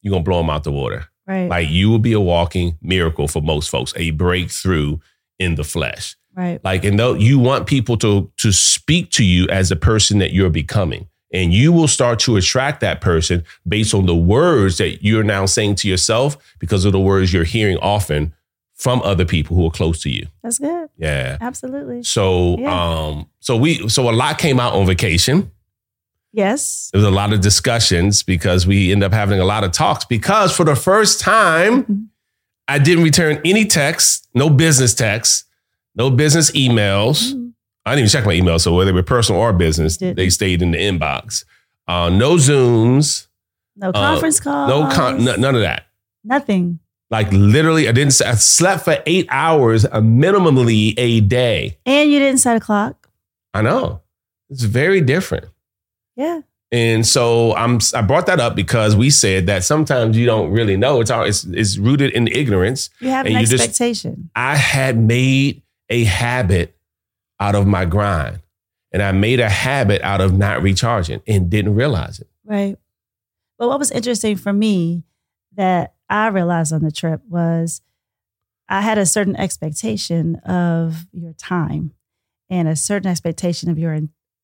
you're 0.02 0.10
going 0.10 0.22
to 0.22 0.28
blow 0.28 0.38
them 0.38 0.50
out 0.50 0.64
the 0.64 0.72
water." 0.72 1.06
Right. 1.26 1.48
Like 1.48 1.68
you 1.68 1.90
will 1.90 1.98
be 1.98 2.12
a 2.12 2.20
walking 2.20 2.76
miracle 2.82 3.28
for 3.28 3.40
most 3.40 3.70
folks, 3.70 3.92
a 3.96 4.10
breakthrough 4.10 4.98
in 5.40 5.56
the 5.56 5.64
flesh. 5.64 6.14
Right. 6.36 6.60
Like, 6.62 6.84
and 6.84 6.96
though 6.98 7.14
you 7.14 7.38
want 7.40 7.66
people 7.66 7.96
to 7.98 8.30
to 8.36 8.52
speak 8.52 9.10
to 9.12 9.24
you 9.24 9.48
as 9.48 9.68
the 9.70 9.76
person 9.76 10.18
that 10.20 10.32
you're 10.32 10.50
becoming. 10.50 11.08
And 11.32 11.52
you 11.54 11.72
will 11.72 11.86
start 11.88 12.18
to 12.20 12.36
attract 12.36 12.80
that 12.80 13.00
person 13.00 13.44
based 13.66 13.94
on 13.94 14.06
the 14.06 14.16
words 14.16 14.78
that 14.78 15.04
you're 15.04 15.22
now 15.22 15.46
saying 15.46 15.76
to 15.76 15.88
yourself 15.88 16.36
because 16.58 16.84
of 16.84 16.90
the 16.92 16.98
words 17.00 17.32
you're 17.32 17.44
hearing 17.44 17.78
often 17.78 18.32
from 18.74 19.00
other 19.02 19.24
people 19.24 19.56
who 19.56 19.64
are 19.66 19.70
close 19.70 20.00
to 20.02 20.10
you. 20.10 20.26
That's 20.42 20.58
good. 20.58 20.88
Yeah. 20.98 21.36
Absolutely. 21.40 22.02
So 22.02 22.56
Yeah. 22.58 22.72
um 22.74 23.26
so 23.40 23.56
we 23.56 23.88
so 23.88 24.10
a 24.10 24.14
lot 24.22 24.38
came 24.38 24.58
out 24.58 24.72
on 24.74 24.86
vacation. 24.86 25.50
Yes. 26.32 26.90
There 26.92 26.98
was 27.00 27.06
a 27.08 27.10
lot 27.10 27.32
of 27.32 27.40
discussions 27.40 28.22
because 28.22 28.66
we 28.66 28.92
end 28.92 29.02
up 29.02 29.12
having 29.12 29.40
a 29.40 29.44
lot 29.44 29.64
of 29.64 29.72
talks 29.72 30.04
because 30.04 30.54
for 30.56 30.64
the 30.64 30.76
first 30.76 31.20
time 31.20 31.84
Mhm. 31.84 32.06
I 32.70 32.78
didn't 32.78 33.04
return 33.04 33.40
any 33.44 33.64
texts, 33.66 34.26
no 34.34 34.48
business 34.50 34.94
texts, 34.94 35.44
no 35.94 36.10
business 36.10 36.50
emails. 36.52 37.32
Mhm. 37.32 37.52
I 37.84 37.90
didn't 37.96 38.00
even 38.00 38.10
check 38.10 38.24
my 38.26 38.34
emails, 38.34 38.60
so 38.60 38.74
whether 38.74 38.90
they 38.90 38.94
were 38.94 39.02
personal 39.02 39.40
or 39.40 39.52
business, 39.52 39.96
Didn't. 39.96 40.16
they 40.16 40.30
stayed 40.30 40.62
in 40.62 40.70
the 40.70 40.78
inbox. 40.78 41.44
Uh, 41.88 42.08
no 42.10 42.36
Zooms, 42.36 43.26
No 43.76 43.92
conference 43.92 44.38
calls. 44.38 44.70
Uh, 44.70 44.78
no 44.88 44.94
con- 44.94 45.26
n- 45.28 45.40
none 45.40 45.54
of 45.54 45.62
that. 45.62 45.84
Nothing. 46.22 46.78
Like 47.10 47.32
literally, 47.32 47.88
I 47.88 47.92
didn't. 47.92 48.20
I 48.24 48.34
slept 48.34 48.84
for 48.84 48.98
eight 49.06 49.26
hours, 49.30 49.84
uh, 49.84 50.00
minimally 50.00 50.94
a 50.96 51.20
day. 51.20 51.78
And 51.86 52.10
you 52.10 52.18
didn't 52.20 52.38
set 52.38 52.56
a 52.56 52.60
clock. 52.60 53.08
I 53.52 53.62
know 53.62 54.02
it's 54.48 54.62
very 54.62 55.00
different. 55.00 55.46
Yeah. 56.16 56.42
And 56.72 57.04
so 57.06 57.54
I'm 57.56 57.80
I 57.94 58.02
brought 58.02 58.26
that 58.26 58.38
up 58.38 58.54
because 58.54 58.94
we 58.94 59.10
said 59.10 59.46
that 59.46 59.64
sometimes 59.64 60.16
you 60.16 60.24
don't 60.26 60.50
really 60.52 60.76
know. 60.76 61.00
It's 61.00 61.10
all 61.10 61.24
it's, 61.24 61.44
it's 61.44 61.76
rooted 61.78 62.12
in 62.12 62.28
ignorance. 62.28 62.90
You 63.00 63.08
have 63.08 63.26
And 63.26 63.34
an 63.34 63.40
you 63.40 63.46
just- 63.46 63.62
expectation. 63.64 64.30
I 64.36 64.54
had 64.56 64.96
made 64.96 65.62
a 65.88 66.04
habit 66.04 66.76
out 67.40 67.54
of 67.54 67.66
my 67.66 67.84
grind. 67.84 68.40
And 68.92 69.02
I 69.02 69.12
made 69.12 69.38
a 69.38 69.48
habit 69.48 70.02
out 70.02 70.20
of 70.20 70.36
not 70.36 70.62
recharging 70.62 71.20
and 71.26 71.48
didn't 71.48 71.76
realize 71.76 72.18
it. 72.18 72.28
Right. 72.44 72.76
But 73.56 73.68
what 73.68 73.78
was 73.78 73.92
interesting 73.92 74.36
for 74.36 74.52
me 74.52 75.04
that 75.56 75.94
I 76.08 76.26
realized 76.28 76.72
on 76.72 76.82
the 76.82 76.90
trip 76.90 77.20
was 77.28 77.82
I 78.68 78.80
had 78.80 78.98
a 78.98 79.06
certain 79.06 79.36
expectation 79.36 80.36
of 80.44 81.06
your 81.12 81.34
time 81.34 81.92
and 82.48 82.66
a 82.66 82.74
certain 82.74 83.08
expectation 83.08 83.70
of 83.70 83.78
your 83.78 83.92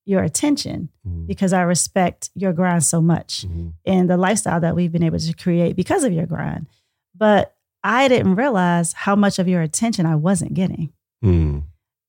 your 0.06 0.22
attention 0.22 0.88
because 1.26 1.52
I 1.52 1.62
respect 1.62 2.30
your 2.34 2.52
grind 2.52 2.84
so 2.84 3.02
much 3.02 3.44
Mhm. 3.46 3.72
and 3.84 4.08
the 4.08 4.16
lifestyle 4.16 4.60
that 4.60 4.74
we've 4.76 4.92
been 4.92 5.02
able 5.02 5.18
to 5.18 5.32
create 5.34 5.74
because 5.76 6.04
of 6.04 6.12
your 6.12 6.26
grind. 6.26 6.66
But 7.14 7.54
I 7.82 8.08
didn't 8.08 8.36
realize 8.36 8.92
how 8.92 9.16
much 9.16 9.38
of 9.38 9.46
your 9.48 9.62
attention 9.62 10.06
I 10.06 10.14
wasn't 10.16 10.54
getting 10.54 10.92
Hmm. 11.22 11.58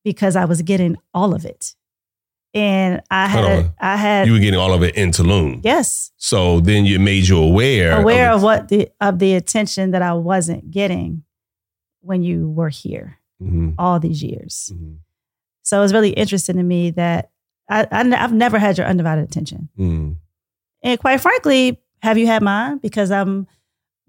because 0.05 0.35
I 0.35 0.45
was 0.45 0.61
getting 0.61 0.95
all 1.13 1.33
of 1.33 1.43
it. 1.43 1.75
And 2.53 3.01
I 3.11 3.27
Hold 3.27 3.45
had 3.45 3.65
on. 3.65 3.71
I 3.79 3.97
had 3.97 4.27
You 4.27 4.33
were 4.33 4.39
getting 4.39 4.59
all 4.59 4.73
of 4.73 4.81
it 4.83 4.95
in 4.95 5.11
Tulum. 5.11 5.61
yes, 5.63 6.11
So 6.17 6.59
then 6.59 6.85
you 6.85 6.97
made 6.99 7.27
you 7.27 7.37
aware. 7.39 7.99
aware 8.01 8.29
of, 8.31 8.37
of 8.37 8.43
what 8.43 8.67
the 8.69 8.89
of 9.01 9.19
the 9.19 9.33
attention 9.33 9.91
that 9.91 10.01
I 10.01 10.13
wasn't 10.13 10.71
getting 10.71 11.23
when 12.01 12.23
you 12.23 12.49
were 12.49 12.69
here 12.69 13.17
Mhm. 13.41 13.75
all 13.77 13.99
these 13.99 14.23
years. 14.23 14.71
Mhm. 14.73 14.97
So 15.63 15.77
it 15.77 15.81
was 15.81 15.93
really 15.93 16.11
interesting 16.11 16.55
to 16.57 16.63
me 16.63 16.91
that 16.91 17.29
I, 17.69 17.87
I 17.91 18.03
have 18.15 18.33
never 18.33 18.59
had 18.59 18.77
your 18.77 18.87
undivided 18.87 19.23
attention, 19.25 19.69
Mhm. 19.77 20.15
and 20.83 20.99
quite 20.99 21.19
frankly, 21.21 21.79
have 22.01 22.17
you 22.17 22.27
had 22.27 22.41
mine? 22.41 22.77
Because 22.77 23.11
I'm 23.11 23.47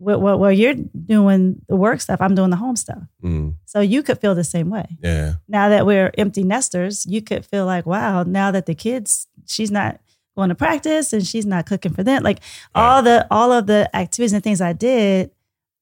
well, 0.00 0.20
where 0.20 0.36
where 0.36 0.52
you're 0.52 0.74
doing 0.74 1.60
the 1.68 1.74
work 1.76 2.00
stuff, 2.00 2.20
I'm 2.20 2.34
doing 2.36 2.50
the 2.50 2.56
home 2.56 2.76
stuff. 2.76 3.02
Mhm. 3.24 3.54
So 3.64 3.80
you 3.80 4.02
could 4.04 4.20
feel 4.20 4.34
the 4.36 4.44
same 4.44 4.70
way. 4.70 4.86
Yeah. 5.02 5.34
Now 5.48 5.68
that 5.70 5.86
we're 5.86 6.12
empty 6.16 6.44
nesters, 6.44 7.04
you 7.06 7.20
could 7.20 7.44
feel 7.44 7.66
like, 7.66 7.84
wow, 7.84 8.22
now 8.22 8.52
that 8.52 8.66
the 8.66 8.74
kids, 8.76 9.26
she's 9.46 9.72
not 9.72 9.98
going 10.36 10.50
to 10.50 10.54
practice 10.54 11.12
and 11.12 11.26
she's 11.26 11.44
not 11.46 11.66
cooking 11.66 11.92
for 11.92 12.04
them. 12.04 12.22
Like 12.22 12.38
all 12.76 13.02
the 13.02 13.26
all 13.28 13.50
of 13.50 13.66
the 13.66 13.90
activities 13.92 14.32
and 14.32 14.44
things 14.44 14.60
I 14.60 14.72
did, 14.72 15.32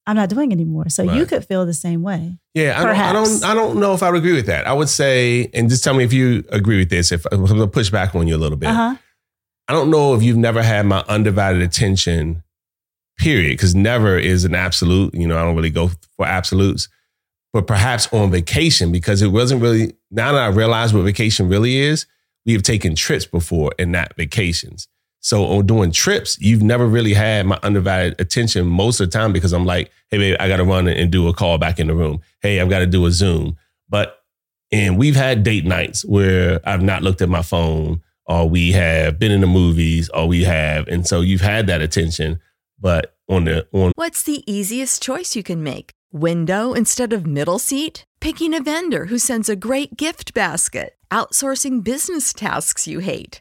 I'm 0.07 0.17
not 0.17 0.29
doing 0.29 0.53
anymore. 0.53 0.89
So 0.89 1.03
you 1.03 1.27
could 1.27 1.45
feel 1.45 1.67
the 1.67 1.75
same 1.75 2.03
way. 2.03 2.39
Yeah, 2.55 2.81
I 2.81 2.85
don't, 2.85 2.97
I 2.97 3.13
don't. 3.13 3.45
I 3.45 3.55
don't 3.55 3.81
know 3.81 3.93
if 3.93 4.03
I 4.03 4.11
would 4.11 4.19
agree 4.19 4.35
with 4.35 4.47
that. 4.47 4.67
I 4.67 4.73
would 4.73 4.89
say, 4.89 5.51
and 5.53 5.69
just 5.69 5.83
tell 5.83 5.95
me 5.95 6.05
if 6.05 6.13
you 6.13 6.45
agree 6.51 6.79
with 6.79 6.91
this. 6.91 7.11
If 7.11 7.27
I'm 7.33 7.45
gonna 7.45 7.67
push 7.67 7.91
back 7.91 8.15
on 8.15 8.29
you 8.29 8.37
a 8.37 8.39
little 8.39 8.57
bit, 8.57 8.69
Uh 8.69 8.75
huh. 8.75 8.97
I 9.69 9.73
don't 9.73 9.91
know 9.91 10.15
if 10.15 10.23
you've 10.23 10.37
never 10.37 10.63
had 10.63 10.87
my 10.87 11.05
undivided 11.09 11.61
attention. 11.63 12.43
Period, 13.19 13.51
because 13.55 13.75
never 13.75 14.19
is 14.19 14.45
an 14.45 14.55
absolute. 14.55 15.15
You 15.15 15.27
know, 15.27 15.39
I 15.39 15.43
don't 15.43 15.57
really 15.57 15.71
go 15.71 15.91
for 16.17 16.27
absolutes, 16.27 16.89
but 17.53 17.67
perhaps 17.67 18.13
on 18.13 18.31
vacation 18.31 18.93
because 18.93 19.23
it 19.23 19.29
wasn't 19.29 19.63
really. 19.63 19.95
Now 20.11 20.33
that 20.33 20.43
I 20.43 20.47
realize 20.49 20.93
what 20.95 21.03
vacation 21.03 21.49
really 21.49 21.77
is, 21.77 22.07
we 22.45 22.53
have 22.53 22.63
taken 22.63 22.95
trips 22.95 23.25
before 23.27 23.73
and 23.79 23.91
not 23.91 24.15
vacations. 24.17 24.87
So 25.27 25.45
on 25.45 25.67
doing 25.67 25.91
trips, 25.91 26.39
you've 26.41 26.63
never 26.63 26.87
really 26.87 27.13
had 27.13 27.47
my 27.47 27.59
undivided 27.65 28.21
attention 28.21 28.65
most 28.65 29.01
of 29.01 29.11
the 29.11 29.19
time 29.19 29.33
because 29.33 29.53
I'm 29.53 29.65
like, 29.65 29.91
hey, 30.09 30.19
babe, 30.19 30.37
I 30.39 30.47
got 30.47 30.59
to 30.59 30.65
run 30.65 30.87
and 30.87 31.11
do 31.11 31.27
a 31.27 31.35
call 31.35 31.59
back 31.59 31.81
in 31.81 31.89
the 31.89 31.97
room. 31.97 32.21
Hey, 32.43 32.61
I've 32.61 32.71
got 32.71 32.79
to 32.79 32.87
do 32.87 33.05
a 33.07 33.11
Zoom. 33.11 33.57
But 33.89 34.21
and 34.71 34.97
we've 34.97 35.17
had 35.17 35.43
date 35.43 35.65
nights 35.65 36.05
where 36.05 36.61
I've 36.65 36.81
not 36.81 37.03
looked 37.03 37.23
at 37.23 37.29
my 37.29 37.43
phone, 37.43 38.03
or 38.27 38.49
we 38.49 38.71
have 38.71 39.19
been 39.19 39.33
in 39.33 39.41
the 39.41 39.49
movies, 39.49 40.09
or 40.11 40.29
we 40.29 40.45
have, 40.45 40.87
and 40.87 41.05
so 41.05 41.23
you've 41.23 41.41
had 41.41 41.67
that 41.67 41.83
attention. 41.83 42.39
But 42.79 43.17
on 43.29 43.47
the 43.47 43.67
on 43.73 43.91
What's 43.97 44.23
the 44.23 44.45
easiest 44.47 45.03
choice 45.03 45.35
you 45.35 45.43
can 45.43 45.61
make? 45.61 45.91
Window 46.13 46.73
instead 46.73 47.13
of 47.13 47.27
middle 47.27 47.59
seat? 47.59 48.05
Picking 48.21 48.55
a 48.55 48.63
vendor 48.63 49.07
who 49.07 49.19
sends 49.19 49.49
a 49.49 49.57
great 49.57 49.97
gift 49.97 50.35
basket? 50.35 50.95
Outsourcing 51.11 51.83
business 51.83 52.33
tasks 52.33 52.87
you 52.87 53.01
hate? 53.01 53.41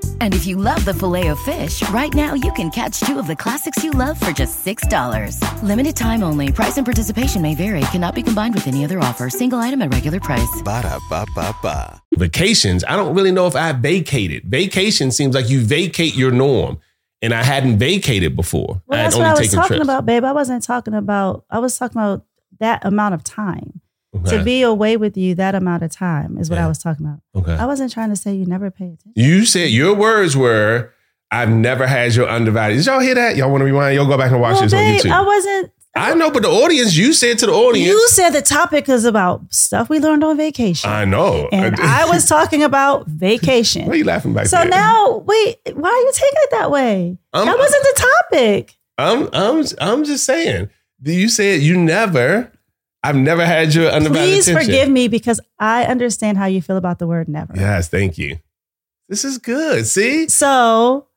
And 0.21 0.35
if 0.35 0.45
you 0.45 0.55
love 0.55 0.85
the 0.85 0.93
filet 0.93 1.29
of 1.29 1.39
fish, 1.39 1.81
right 1.89 2.13
now 2.13 2.35
you 2.35 2.51
can 2.53 2.69
catch 2.69 2.99
two 2.99 3.17
of 3.17 3.25
the 3.25 3.35
classics 3.35 3.83
you 3.83 3.89
love 3.89 4.19
for 4.19 4.31
just 4.31 4.63
$6. 4.63 5.63
Limited 5.63 5.95
time 5.95 6.21
only. 6.21 6.51
Price 6.51 6.77
and 6.77 6.85
participation 6.85 7.41
may 7.41 7.55
vary. 7.55 7.81
Cannot 7.91 8.13
be 8.13 8.21
combined 8.21 8.53
with 8.53 8.67
any 8.67 8.85
other 8.85 8.99
offer. 8.99 9.31
Single 9.31 9.57
item 9.57 9.81
at 9.81 9.91
regular 9.91 10.19
price. 10.19 10.61
Ba-da-ba-ba-ba. 10.63 12.03
vacations, 12.13 12.83
I 12.87 12.97
don't 12.97 13.15
really 13.15 13.31
know 13.31 13.47
if 13.47 13.55
I 13.55 13.71
vacated. 13.71 14.43
Vacation 14.45 15.09
seems 15.09 15.33
like 15.33 15.49
you 15.49 15.59
vacate 15.59 16.15
your 16.15 16.29
norm, 16.29 16.77
and 17.23 17.33
I 17.33 17.41
hadn't 17.41 17.79
vacated 17.79 18.35
before. 18.35 18.83
Well, 18.85 18.99
I 18.99 19.03
had 19.03 19.05
that's 19.05 19.15
what 19.15 19.25
I 19.25 19.33
was 19.39 19.51
talking 19.51 19.77
trips. 19.77 19.83
about, 19.83 20.05
babe. 20.05 20.23
I 20.23 20.33
wasn't 20.33 20.61
talking 20.61 20.93
about. 20.93 21.45
I 21.49 21.57
was 21.57 21.79
talking 21.79 21.99
about 21.99 22.25
that 22.59 22.85
amount 22.85 23.15
of 23.15 23.23
time 23.23 23.81
Okay. 24.13 24.37
to 24.39 24.43
be 24.43 24.61
away 24.61 24.97
with 24.97 25.15
you. 25.15 25.35
That 25.35 25.55
amount 25.55 25.83
of 25.83 25.91
time 25.91 26.37
is 26.37 26.49
what 26.49 26.57
Yeah. 26.57 26.65
I 26.65 26.67
was 26.67 26.77
talking 26.79 27.05
about. 27.05 27.21
okay. 27.35 27.53
I 27.61 27.65
wasn't 27.65 27.91
trying 27.93 28.09
to 28.09 28.15
say 28.17 28.33
you 28.33 28.45
never 28.45 28.69
pay 28.69 28.85
attention. 28.85 29.13
You 29.15 29.45
said 29.45 29.69
your 29.69 29.95
words 29.95 30.35
were, 30.35 30.91
"I've 31.31 31.49
never 31.49 31.87
had 31.87 32.13
your 32.15 32.27
undivided." 32.27 32.75
Did 32.77 32.85
y'all 32.87 32.99
hear 32.99 33.15
that? 33.15 33.37
Y'all 33.37 33.49
want 33.49 33.61
to 33.61 33.65
rewind? 33.65 33.95
Y'all 33.95 34.05
go 34.07 34.17
back 34.17 34.31
and 34.31 34.41
watch 34.41 34.55
Well, 34.55 34.63
this 34.63 34.73
on 34.73 34.79
YouTube. 34.79 35.11
I 35.11 35.21
wasn't. 35.21 35.71
I 35.93 36.13
know, 36.13 36.31
but 36.31 36.43
the 36.43 36.49
audience, 36.49 36.95
you 36.95 37.11
said 37.11 37.37
to 37.39 37.45
the 37.47 37.51
audience, 37.51 37.87
You 37.89 38.07
said 38.09 38.29
the 38.29 38.41
topic 38.41 38.87
is 38.87 39.03
about 39.03 39.41
stuff 39.53 39.89
we 39.89 39.99
learned 39.99 40.23
on 40.23 40.37
vacation. 40.37 40.89
I 40.89 41.03
know. 41.03 41.49
and 41.51 41.75
I 41.81 42.05
was 42.09 42.25
talking 42.29 42.63
about 42.63 43.07
vacation. 43.07 43.87
Why 43.87 43.93
are 43.93 43.95
you 43.97 44.05
laughing 44.05 44.33
back 44.33 44.47
So 44.47 44.55
there? 44.57 44.69
now, 44.69 45.17
wait, 45.25 45.57
why 45.73 45.89
are 45.89 45.97
you 45.97 46.11
taking 46.13 46.29
it 46.43 46.49
that 46.51 46.71
way? 46.71 47.17
Um, 47.33 47.45
that 47.45 47.57
wasn't 47.57 47.83
the 47.83 48.07
topic. 48.29 48.77
I'm 48.97 49.29
I'm 49.33 49.65
I'm 49.81 50.03
just 50.05 50.23
saying. 50.25 50.69
You 51.03 51.27
said 51.29 51.61
you 51.61 51.77
never. 51.77 52.51
I've 53.03 53.15
never 53.15 53.45
had 53.45 53.73
your 53.73 53.87
undivided 53.89 54.21
attention. 54.21 54.33
Please 54.35 54.47
attention. 54.47 54.65
forgive 54.67 54.89
me 54.89 55.07
because 55.07 55.39
I 55.59 55.85
understand 55.85 56.37
how 56.37 56.45
you 56.45 56.61
feel 56.61 56.77
about 56.77 56.99
the 56.99 57.07
word 57.07 57.27
never. 57.27 57.53
Yes, 57.55 57.89
thank 57.89 58.17
you. 58.17 58.37
This 59.09 59.25
is 59.25 59.37
good. 59.39 59.85
See, 59.87 60.27
So 60.29 61.07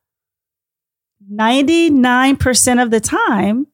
99% 1.33 2.83
of 2.83 2.91
the 2.91 3.00
time, 3.00 3.67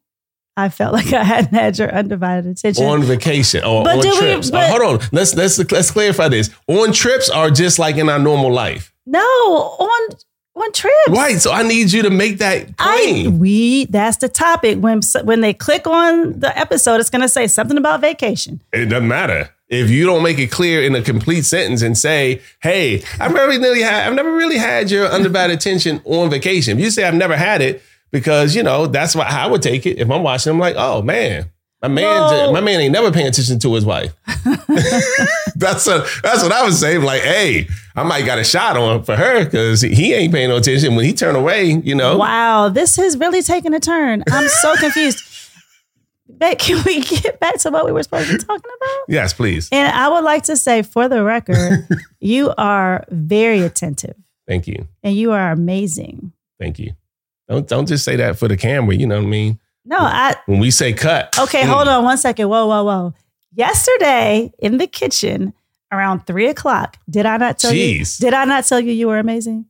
I 0.57 0.69
felt 0.69 0.93
like 0.99 1.12
I 1.12 1.23
hadn't 1.25 1.55
had 1.55 1.79
your 1.79 1.93
undivided 1.95 2.47
attention. 2.50 2.85
on 2.85 3.02
vacation 3.02 3.64
or 3.64 3.85
But 3.85 3.97
on 3.97 4.02
do 4.02 4.11
we- 4.11 4.17
trips. 4.19 4.49
Uh, 4.49 4.52
but- 4.52 4.71
hold 4.81 5.02
on. 5.02 5.09
Let's 5.12 5.35
let's 5.35 5.59
let's 5.71 5.90
clarify 5.90 6.29
this. 6.29 6.50
On 6.69 6.93
trips 6.93 7.31
are 7.31 7.50
just 7.50 7.79
like 7.79 7.97
in 7.97 8.09
our 8.09 8.19
normal 8.19 8.52
life, 8.52 8.93
no, 9.07 9.19
on 9.21 10.17
on 10.61 10.73
trips. 10.73 10.95
right? 11.09 11.40
So 11.40 11.52
I 11.52 11.62
need 11.62 11.93
you 11.93 12.02
to 12.02 12.11
make 12.11 12.38
that 12.38 12.69
I 12.79 13.26
we 13.31 13.87
that's 13.87 14.19
the 14.19 14.29
topic 14.29 14.79
when 14.79 15.00
when 15.25 15.40
they 15.40 15.52
click 15.55 15.87
on 15.87 16.38
the 16.38 16.57
episode 16.59 17.00
it's 17.00 17.11
going 17.11 17.23
to 17.23 17.29
say 17.29 17.47
something 17.47 17.76
about 17.79 18.00
vacation. 18.00 18.61
it 18.73 18.87
doesn't 18.87 19.09
matter 19.09 19.50
if 19.69 19.88
you 19.88 20.05
don't 20.05 20.23
make 20.23 20.38
it 20.38 20.50
clear 20.50 20.83
in 20.83 20.95
a 20.97 21.02
complete 21.02 21.43
sentence 21.43 21.81
and 21.81 21.97
say, 21.97 22.40
"Hey, 22.61 23.02
I've 23.21 23.33
never 23.33 23.47
really 23.47 23.83
had 23.83 24.09
I've 24.09 24.14
never 24.14 24.33
really 24.33 24.59
had 24.59 24.90
your 24.90 25.07
undivided 25.07 25.57
attention 25.57 26.00
on 26.05 26.29
vacation." 26.29 26.76
If 26.79 26.85
you 26.85 26.90
say 26.90 27.05
I've 27.05 27.14
never 27.14 27.37
had 27.37 27.62
it 27.62 27.81
because 28.11 28.57
you 28.57 28.62
know 28.62 28.87
that's 28.87 29.14
why 29.14 29.26
I 29.26 29.47
would 29.47 29.62
take 29.62 29.87
it 29.87 29.99
if 29.99 30.11
I'm 30.11 30.23
watching. 30.23 30.52
I'm 30.52 30.59
like, 30.59 30.75
oh 30.76 31.02
man. 31.02 31.50
My 31.82 31.88
man, 31.88 32.52
my 32.52 32.60
man 32.60 32.80
ain't 32.80 32.92
never 32.92 33.10
paying 33.10 33.26
attention 33.26 33.58
to 33.60 33.75
his 33.75 33.87
wife. 33.87 34.14
that's 35.56 35.87
a, 35.87 36.04
that's 36.22 36.42
what 36.42 36.52
I 36.52 36.62
was 36.62 36.78
saying. 36.78 37.02
Like, 37.02 37.22
hey, 37.22 37.68
I 37.96 38.02
might 38.02 38.26
got 38.26 38.38
a 38.38 38.44
shot 38.44 38.76
on 38.76 39.02
for 39.02 39.16
her 39.16 39.44
because 39.46 39.80
he 39.80 40.12
ain't 40.12 40.32
paying 40.32 40.50
no 40.50 40.56
attention 40.58 40.94
when 40.94 41.06
he 41.06 41.14
turn 41.14 41.37
away. 41.37 41.70
You 41.70 41.94
know, 41.94 42.18
Wow, 42.18 42.68
this 42.68 42.96
has 42.96 43.16
really 43.16 43.40
taken 43.42 43.72
a 43.72 43.80
turn. 43.80 44.22
I'm 44.30 44.49
so 44.49 44.75
confused. 44.78 45.25
But 46.28 46.58
can 46.58 46.82
we 46.84 47.00
get 47.00 47.40
back 47.40 47.58
to 47.60 47.70
what 47.70 47.87
we 47.87 47.92
were 47.92 48.02
supposed 48.02 48.28
to 48.28 48.37
be 48.37 48.44
talking 48.44 48.70
about? 48.76 48.99
Yes, 49.08 49.32
please. 49.32 49.68
And 49.72 49.90
I 49.92 50.08
would 50.08 50.25
like 50.25 50.44
to 50.44 50.56
say, 50.56 50.82
for 50.82 51.08
the 51.08 51.22
record, 51.22 51.87
you 52.20 52.52
are 52.56 53.04
very 53.10 53.60
attentive 53.60 54.16
Thank 54.46 54.66
you, 54.66 54.87
and 55.02 55.14
you 55.14 55.32
are 55.32 55.50
amazing. 55.52 56.32
thank 56.58 56.78
you. 56.78 56.92
Don't 57.49 57.66
don't 57.66 57.87
just 57.87 58.04
say 58.04 58.16
that 58.16 58.38
for 58.38 58.49
the 58.49 58.56
camera. 58.56 58.94
You 58.94 59.06
know 59.06 59.16
what 59.16 59.25
I 59.25 59.28
mean? 59.28 59.58
No, 59.84 59.96
I 59.99 60.37
When 60.46 60.60
we 60.60 60.70
say 60.70 60.92
cut, 60.92 61.37
okay. 61.38 61.64
Hold 61.64 61.88
on 61.88 62.04
one 62.04 62.18
second. 62.18 62.49
Whoa, 62.49 62.66
whoa, 62.66 62.84
whoa. 62.84 63.14
Yesterday 63.52 64.52
in 64.58 64.78
the 64.78 64.87
kitchen 64.87 65.52
around 65.92 66.26
three 66.26 66.46
o'clock, 66.49 66.96
did 67.08 67.26
I 67.26 67.37
not 67.37 67.58
tell 67.58 67.72
you? 67.72 68.04
Did 68.18 68.34
I 68.34 68.44
not 68.44 68.64
tell 68.64 68.80
you 68.80 68.92
you 68.92 69.08
were 69.08 69.18
amazing? 69.18 69.66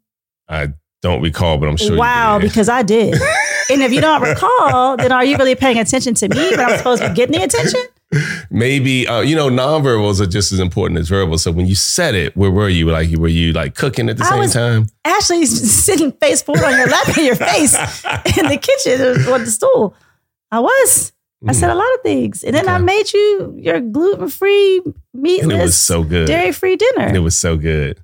I 0.48 0.68
don't 1.02 1.22
recall, 1.22 1.58
but 1.58 1.68
I'm 1.68 1.76
sure. 1.76 1.96
wow, 1.96 2.38
because 2.38 2.68
I 2.68 2.82
did. 2.82 3.14
and 3.70 3.82
if 3.82 3.92
you 3.92 4.00
don't 4.00 4.20
recall, 4.20 4.96
then 4.96 5.12
are 5.12 5.24
you 5.24 5.36
really 5.36 5.54
paying 5.54 5.78
attention 5.78 6.14
to 6.14 6.28
me? 6.28 6.50
But 6.50 6.60
I'm 6.60 6.78
supposed 6.78 7.02
to 7.02 7.08
be 7.08 7.14
getting 7.14 7.38
the 7.38 7.44
attention. 7.44 7.80
Maybe 8.50 9.06
uh, 9.06 9.20
you 9.20 9.36
know 9.36 9.48
nonverbals 9.48 10.20
are 10.20 10.26
just 10.26 10.52
as 10.52 10.58
important 10.60 10.98
as 11.00 11.08
verbals. 11.08 11.42
So 11.42 11.52
when 11.52 11.66
you 11.66 11.74
said 11.74 12.14
it, 12.14 12.36
where 12.36 12.50
were 12.50 12.68
you? 12.68 12.86
Like, 12.90 13.10
were 13.16 13.28
you 13.28 13.52
like 13.52 13.74
cooking 13.74 14.08
at 14.08 14.16
the 14.18 14.24
I 14.24 14.28
same 14.30 14.38
was- 14.40 14.52
time? 14.52 14.86
Ashley's 15.04 15.72
sitting 15.84 16.12
face 16.12 16.42
forward 16.42 16.64
on 16.64 16.76
your 16.76 16.88
lap 16.88 17.16
in 17.16 17.24
your 17.26 17.36
face 17.36 17.74
in 18.38 18.48
the 18.48 18.58
kitchen 18.60 19.32
on 19.32 19.44
the 19.44 19.50
stool. 19.50 19.94
I 20.50 20.60
was. 20.60 21.12
I 21.48 21.52
said 21.52 21.70
a 21.70 21.74
lot 21.74 21.86
of 21.94 22.02
things. 22.02 22.42
And 22.44 22.54
then 22.54 22.68
I 22.68 22.76
made 22.76 23.10
you 23.14 23.54
your 23.56 23.80
gluten 23.80 24.28
free, 24.28 24.82
meatless, 25.14 25.42
And 25.44 25.52
it 25.52 25.62
was 25.64 25.76
so 25.76 26.02
good. 26.02 26.26
dairy 26.26 26.52
free 26.52 26.76
dinner. 26.76 27.00
And 27.06 27.16
it 27.16 27.20
was 27.20 27.34
so 27.38 27.56
good. 27.56 27.98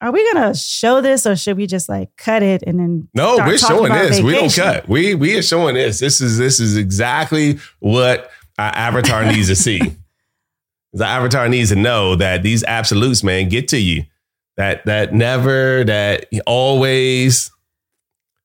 Are 0.00 0.12
we 0.12 0.32
gonna 0.32 0.54
show 0.54 1.00
this 1.00 1.26
or 1.26 1.34
should 1.34 1.56
we 1.56 1.66
just 1.66 1.88
like 1.88 2.10
cut 2.16 2.42
it 2.42 2.62
and 2.66 2.78
then 2.78 3.08
No, 3.14 3.36
we're 3.38 3.58
showing 3.58 3.92
this. 3.92 4.20
We 4.20 4.32
don't 4.32 4.54
cut. 4.54 4.88
We 4.88 5.14
we 5.14 5.36
are 5.36 5.42
showing 5.42 5.74
this. 5.74 5.98
This 5.98 6.20
is 6.20 6.38
this 6.38 6.60
is 6.60 6.76
exactly 6.76 7.58
what 7.80 8.30
our 8.58 8.72
avatar 8.74 9.24
needs 9.24 9.48
to 9.48 9.56
see. 9.56 9.80
The 10.94 11.04
avatar 11.04 11.50
needs 11.50 11.68
to 11.68 11.76
know 11.76 12.16
that 12.16 12.42
these 12.42 12.64
absolutes, 12.64 13.22
man, 13.22 13.50
get 13.50 13.68
to 13.68 13.78
you. 13.78 14.04
That 14.56 14.86
that 14.86 15.12
never, 15.12 15.84
that 15.84 16.24
always. 16.46 17.50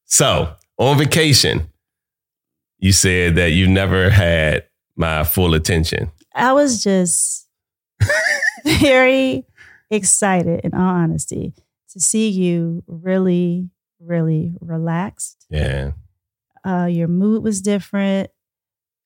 So 0.06 0.54
on 0.78 0.98
vacation, 0.98 1.70
you 2.80 2.92
said 2.92 3.36
that 3.36 3.52
you 3.52 3.66
never 3.68 4.10
had 4.10 4.66
my 4.98 5.24
full 5.24 5.54
attention. 5.54 6.12
I 6.36 6.52
was 6.52 6.84
just 6.84 7.48
very 8.66 9.46
excited, 9.96 10.62
in 10.64 10.74
all 10.74 10.82
honesty, 10.82 11.54
to 11.92 12.00
see 12.00 12.30
you 12.30 12.84
really, 12.88 13.70
really 14.00 14.56
relaxed. 14.60 15.46
Yeah. 15.50 15.92
Uh, 16.66 16.88
your 16.90 17.08
mood 17.08 17.44
was 17.44 17.62
different. 17.62 18.30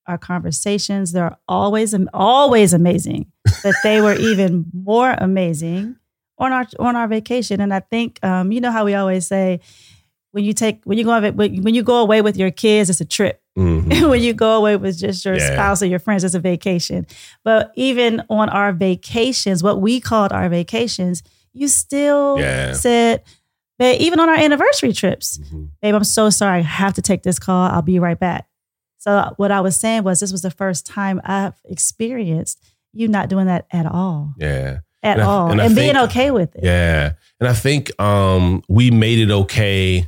Our 0.07 0.17
conversations, 0.17 1.11
they're 1.11 1.35
always 1.49 1.93
always 2.13 2.73
amazing, 2.73 3.31
but 3.61 3.75
they 3.83 3.99
were 3.99 4.13
even 4.19 4.65
more 4.73 5.15
amazing 5.17 5.97
on 6.37 6.53
our 6.53 6.65
on 6.79 6.95
our 6.95 7.07
vacation. 7.07 7.59
And 7.59 7.73
I 7.73 7.81
think 7.81 8.23
um, 8.23 8.51
you 8.51 8.61
know 8.61 8.71
how 8.71 8.85
we 8.85 8.95
always 8.95 9.27
say 9.27 9.59
when 10.31 10.45
you 10.45 10.53
take 10.53 10.83
when 10.85 10.97
you 10.97 11.03
go 11.03 11.31
when 11.31 11.73
you 11.73 11.83
go 11.83 11.97
away 11.97 12.21
with 12.21 12.37
your 12.37 12.51
kids, 12.51 12.89
it's 12.89 13.01
a 13.01 13.05
trip. 13.05 13.41
Mhm. 13.57 14.09
when 14.09 14.21
you 14.21 14.33
go 14.33 14.55
away 14.57 14.75
with 14.75 14.97
just 14.99 15.25
your 15.25 15.35
Yeah. 15.37 15.53
spouse 15.53 15.81
or 15.81 15.87
your 15.87 15.99
friends, 15.99 16.23
it's 16.23 16.35
a 16.35 16.39
vacation. 16.39 17.07
But 17.43 17.71
even 17.75 18.21
on 18.29 18.49
our 18.49 18.71
vacations, 18.73 19.63
what 19.63 19.81
we 19.81 19.99
called 19.99 20.31
our 20.31 20.47
vacations, 20.49 21.23
you 21.53 21.67
still 21.67 22.37
Yeah. 22.39 22.73
said, 22.73 23.23
babe, 23.79 23.99
even 23.99 24.19
on 24.19 24.29
our 24.29 24.35
anniversary 24.35 24.93
trips, 24.93 25.39
Mhm. 25.39 25.69
babe, 25.81 25.95
I'm 25.95 26.03
so 26.03 26.29
sorry. 26.29 26.59
I 26.59 26.63
have 26.63 26.93
to 26.95 27.01
take 27.01 27.23
this 27.23 27.39
call. 27.39 27.69
I'll 27.71 27.81
be 27.81 27.99
right 27.99 28.19
back. 28.19 28.47
So 28.99 29.33
what 29.37 29.51
I 29.51 29.61
was 29.61 29.75
saying 29.75 30.03
was 30.03 30.19
this 30.19 30.31
was 30.31 30.41
the 30.41 30.51
first 30.51 30.85
time 30.85 31.19
I've 31.23 31.53
experienced 31.65 32.59
you 32.93 33.07
not 33.07 33.29
doing 33.29 33.45
that 33.47 33.65
at 33.71 33.85
all. 33.85 34.33
Yeah. 34.37 34.79
At 35.03 35.13
And 35.19 35.21
I- 35.21 35.25
all. 35.25 35.51
and 35.51 35.61
And, 35.61 35.71
I 35.71 35.75
being 35.75 35.93
think- 35.93 36.09
okay 36.09 36.31
with 36.31 36.55
it. 36.55 36.63
Yeah. 36.63 37.13
And 37.39 37.47
I 37.47 37.53
think 37.53 37.91
um 38.01 38.63
we 38.67 38.89
made 38.91 39.19
it 39.19 39.31
okay 39.31 40.07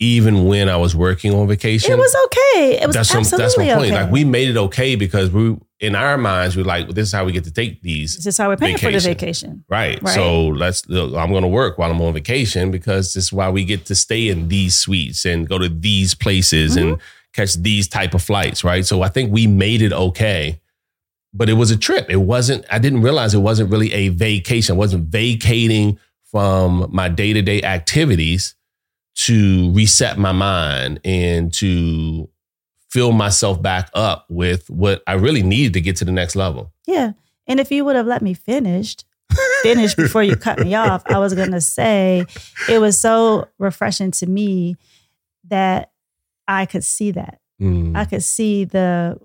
even 0.00 0.46
when 0.46 0.68
I 0.68 0.76
was 0.76 0.96
working 0.96 1.34
on 1.34 1.46
vacation. 1.46 1.92
It 1.92 1.98
was 1.98 2.16
okay. 2.26 2.78
It 2.80 2.86
was 2.86 2.96
that's 2.96 3.10
some, 3.10 3.18
absolutely 3.20 3.44
that's 3.44 3.58
my 3.58 3.74
point. 3.74 3.92
okay. 3.92 4.02
Like 4.02 4.10
we 4.10 4.24
made 4.24 4.48
it 4.48 4.56
okay 4.56 4.96
because 4.96 5.30
we 5.30 5.56
in 5.78 5.94
our 5.94 6.16
minds 6.18 6.56
we're 6.56 6.64
like, 6.64 6.86
well, 6.86 6.94
this 6.94 7.08
is 7.08 7.12
how 7.12 7.24
we 7.24 7.32
get 7.32 7.44
to 7.44 7.50
take 7.52 7.82
these. 7.82 8.16
this 8.16 8.26
is 8.26 8.36
how 8.38 8.48
we're 8.48 8.56
paying 8.56 8.78
for 8.78 8.90
the 8.90 8.98
vacation. 8.98 9.50
vacation. 9.50 9.64
Right. 9.68 10.02
Right. 10.02 10.14
So 10.14 10.48
let's 10.48 10.88
look, 10.88 11.14
I'm 11.14 11.32
gonna 11.32 11.48
work 11.48 11.76
while 11.78 11.90
I'm 11.90 12.00
on 12.00 12.14
vacation 12.14 12.70
because 12.70 13.12
this 13.12 13.24
is 13.24 13.32
why 13.32 13.50
we 13.50 13.64
get 13.64 13.84
to 13.86 13.94
stay 13.94 14.28
in 14.28 14.48
these 14.48 14.74
suites 14.74 15.24
and 15.26 15.46
go 15.48 15.58
to 15.58 15.68
these 15.68 16.14
places 16.14 16.76
and 16.76 16.92
Mm-hmm. 16.96 17.02
catch 17.34 17.54
these 17.54 17.86
type 17.86 18.14
of 18.14 18.22
flights, 18.22 18.64
right? 18.64 18.84
So 18.84 19.02
I 19.02 19.08
think 19.08 19.30
we 19.32 19.46
made 19.46 19.82
it 19.82 19.92
okay. 19.92 20.60
But 21.32 21.48
it 21.48 21.52
was 21.52 21.70
a 21.70 21.76
trip. 21.76 22.06
It 22.10 22.16
wasn't, 22.16 22.64
I 22.72 22.78
didn't 22.80 23.02
realize 23.02 23.34
it 23.34 23.38
wasn't 23.38 23.70
really 23.70 23.92
a 23.92 24.08
vacation. 24.08 24.74
I 24.74 24.78
wasn't 24.78 25.04
vacating 25.08 25.96
from 26.24 26.88
my 26.90 27.08
day-to-day 27.08 27.62
activities 27.62 28.56
to 29.26 29.70
reset 29.72 30.18
my 30.18 30.32
mind 30.32 31.00
and 31.04 31.52
to 31.54 32.28
fill 32.90 33.12
myself 33.12 33.60
back 33.62 33.90
up 33.94 34.26
with 34.28 34.68
what 34.70 35.02
I 35.06 35.14
really 35.14 35.42
needed 35.42 35.74
to 35.74 35.80
get 35.80 35.96
to 35.96 36.04
the 36.04 36.12
next 36.12 36.36
level. 36.36 36.72
Yeah. 36.86 37.12
And 37.46 37.60
if 37.60 37.70
you 37.70 37.84
would 37.84 37.96
have 37.96 38.06
let 38.06 38.22
me 38.22 38.34
finish, 38.34 38.96
finish 39.62 39.94
before 39.94 40.22
you 40.22 40.36
cut 40.36 40.58
me 40.58 40.74
off, 40.74 41.02
I 41.06 41.18
was 41.18 41.34
going 41.34 41.50
to 41.52 41.60
say 41.60 42.24
it 42.68 42.78
was 42.80 42.98
so 42.98 43.48
refreshing 43.58 44.10
to 44.12 44.26
me 44.26 44.76
that 45.48 45.90
I 46.48 46.66
could 46.66 46.84
see 46.84 47.10
that. 47.12 47.40
Mm. 47.60 47.96
I 47.96 48.04
could 48.06 48.22
see 48.22 48.64
the, 48.64 49.20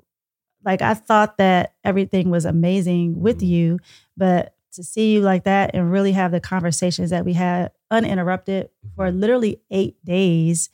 like, 0.64 0.82
I 0.82 0.94
thought 0.94 1.38
that 1.38 1.74
everything 1.84 2.30
was 2.30 2.46
amazing 2.46 3.20
with 3.22 3.40
Mhm. 3.40 3.48
you, 3.48 3.80
but 4.18 4.55
to 4.76 4.84
see 4.84 5.14
you 5.14 5.22
like 5.22 5.44
that 5.46 5.72
and 5.74 5.92
really 5.92 6.12
have 6.14 6.32
the 6.32 6.40
conversations 6.40 7.10
that 7.10 7.26
we 7.26 7.34
had 7.34 7.72
uninterrupted 7.92 8.70
for 8.96 9.12
literally 9.12 9.62
eight 9.72 10.04
days 10.06 10.70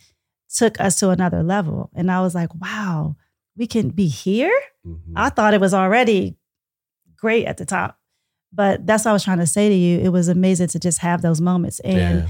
took 0.53 0.79
us 0.81 0.97
to 0.99 1.09
another 1.09 1.43
level. 1.43 1.89
And 1.95 2.11
I 2.11 2.21
was 2.21 2.35
like, 2.35 2.53
wow, 2.55 3.15
we 3.57 3.67
can 3.67 3.89
be 3.89 4.07
here? 4.07 4.53
Mhm. 4.85 5.13
I 5.15 5.29
thought 5.29 5.53
it 5.53 5.61
was 5.61 5.73
already 5.73 6.35
great 7.17 7.45
at 7.45 7.57
the 7.57 7.65
top. 7.65 7.97
But 8.53 8.85
that's 8.85 9.05
what 9.05 9.11
I 9.11 9.13
was 9.13 9.23
trying 9.23 9.37
to 9.39 9.47
say 9.47 9.69
to 9.69 9.75
you. 9.75 9.99
It 9.99 10.09
was 10.09 10.27
amazing 10.27 10.67
to 10.69 10.79
just 10.79 10.97
have 10.99 11.21
those 11.21 11.39
moments. 11.39 11.79
And 11.81 12.19
Yeah. 12.23 12.27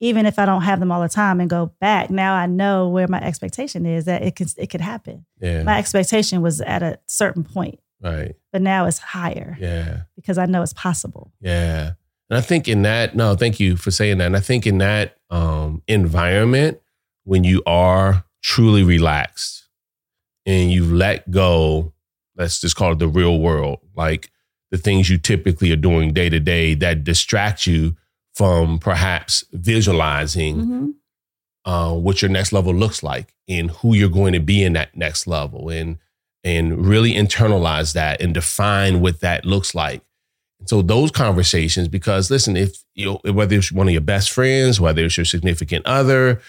even 0.00 0.26
if 0.26 0.38
I 0.40 0.44
don't 0.46 0.62
have 0.62 0.80
them 0.80 0.90
all 0.90 1.00
the 1.00 1.08
time 1.08 1.40
and 1.40 1.48
go 1.48 1.72
back, 1.80 2.10
now 2.10 2.34
I 2.34 2.46
know 2.46 2.88
where 2.88 3.06
my 3.06 3.20
expectation 3.20 3.86
is 3.86 4.06
that 4.06 4.22
it 4.22 4.34
can 4.34 4.48
it 4.56 4.68
could 4.70 4.80
happen. 4.80 5.24
Yeah. 5.40 5.62
My 5.62 5.78
expectation 5.78 6.42
was 6.42 6.60
at 6.60 6.82
a 6.82 6.98
certain 7.06 7.44
point, 7.44 7.78
right. 8.02 8.34
but 8.52 8.62
now 8.62 8.86
it's 8.86 8.98
higher 8.98 9.56
Yeah. 9.60 10.02
because 10.16 10.38
I 10.38 10.46
know 10.46 10.62
it's 10.62 10.72
possible. 10.74 11.32
Yeah. 11.40 11.92
And 12.30 12.38
I 12.38 12.40
think 12.40 12.66
in 12.68 12.82
that, 12.82 13.14
no, 13.14 13.34
thank 13.36 13.60
you 13.60 13.76
for 13.76 13.90
saying 13.90 14.18
that. 14.18 14.26
And 14.26 14.36
I 14.36 14.40
think 14.40 14.66
in 14.66 14.78
that 14.78 15.18
um, 15.30 15.82
environment, 15.86 16.80
when 17.24 17.44
you 17.44 17.62
are 17.66 18.24
truly 18.42 18.82
relaxed 18.82 19.68
and 20.46 20.70
you've 20.72 20.90
let 20.92 21.30
go, 21.30 21.92
let's 22.36 22.60
just 22.60 22.74
call 22.76 22.92
it 22.92 22.98
the 22.98 23.08
real 23.08 23.38
world, 23.38 23.80
like 23.94 24.30
the 24.70 24.78
things 24.78 25.10
you 25.10 25.18
typically 25.18 25.70
are 25.72 25.76
doing 25.76 26.12
day 26.14 26.28
to 26.30 26.40
day 26.40 26.74
that 26.74 27.04
distract 27.04 27.66
you 27.66 27.94
from 28.34 28.78
perhaps 28.78 29.44
visualizing 29.52 30.56
Mhm. 30.56 30.94
uh, 31.66 31.92
what 31.94 32.22
your 32.22 32.30
next 32.30 32.52
level 32.52 32.74
looks 32.74 33.02
like 33.02 33.34
and 33.48 33.70
who 33.70 33.94
you're 33.94 34.08
going 34.08 34.32
to 34.32 34.40
be 34.40 34.62
in 34.64 34.72
that 34.72 34.96
next 34.96 35.26
level 35.26 35.68
and 35.68 35.98
and 36.44 36.86
really 36.86 37.12
internalize 37.12 37.94
that 37.94 38.20
and 38.20 38.34
define 38.34 39.00
what 39.00 39.20
that 39.20 39.44
looks 39.44 39.74
like. 39.74 40.02
And 40.58 40.68
so 40.68 40.82
those 40.82 41.10
conversations, 41.10 41.88
because 41.88 42.30
listen, 42.30 42.56
if 42.56 42.82
you 42.94 43.18
know, 43.24 43.32
whether 43.32 43.56
it's 43.56 43.72
one 43.72 43.88
of 43.88 43.92
your 43.92 44.00
best 44.00 44.30
friends, 44.30 44.80
whether 44.80 45.04
it's 45.04 45.16
your 45.16 45.24
significant 45.24 45.86
other, 45.86 46.40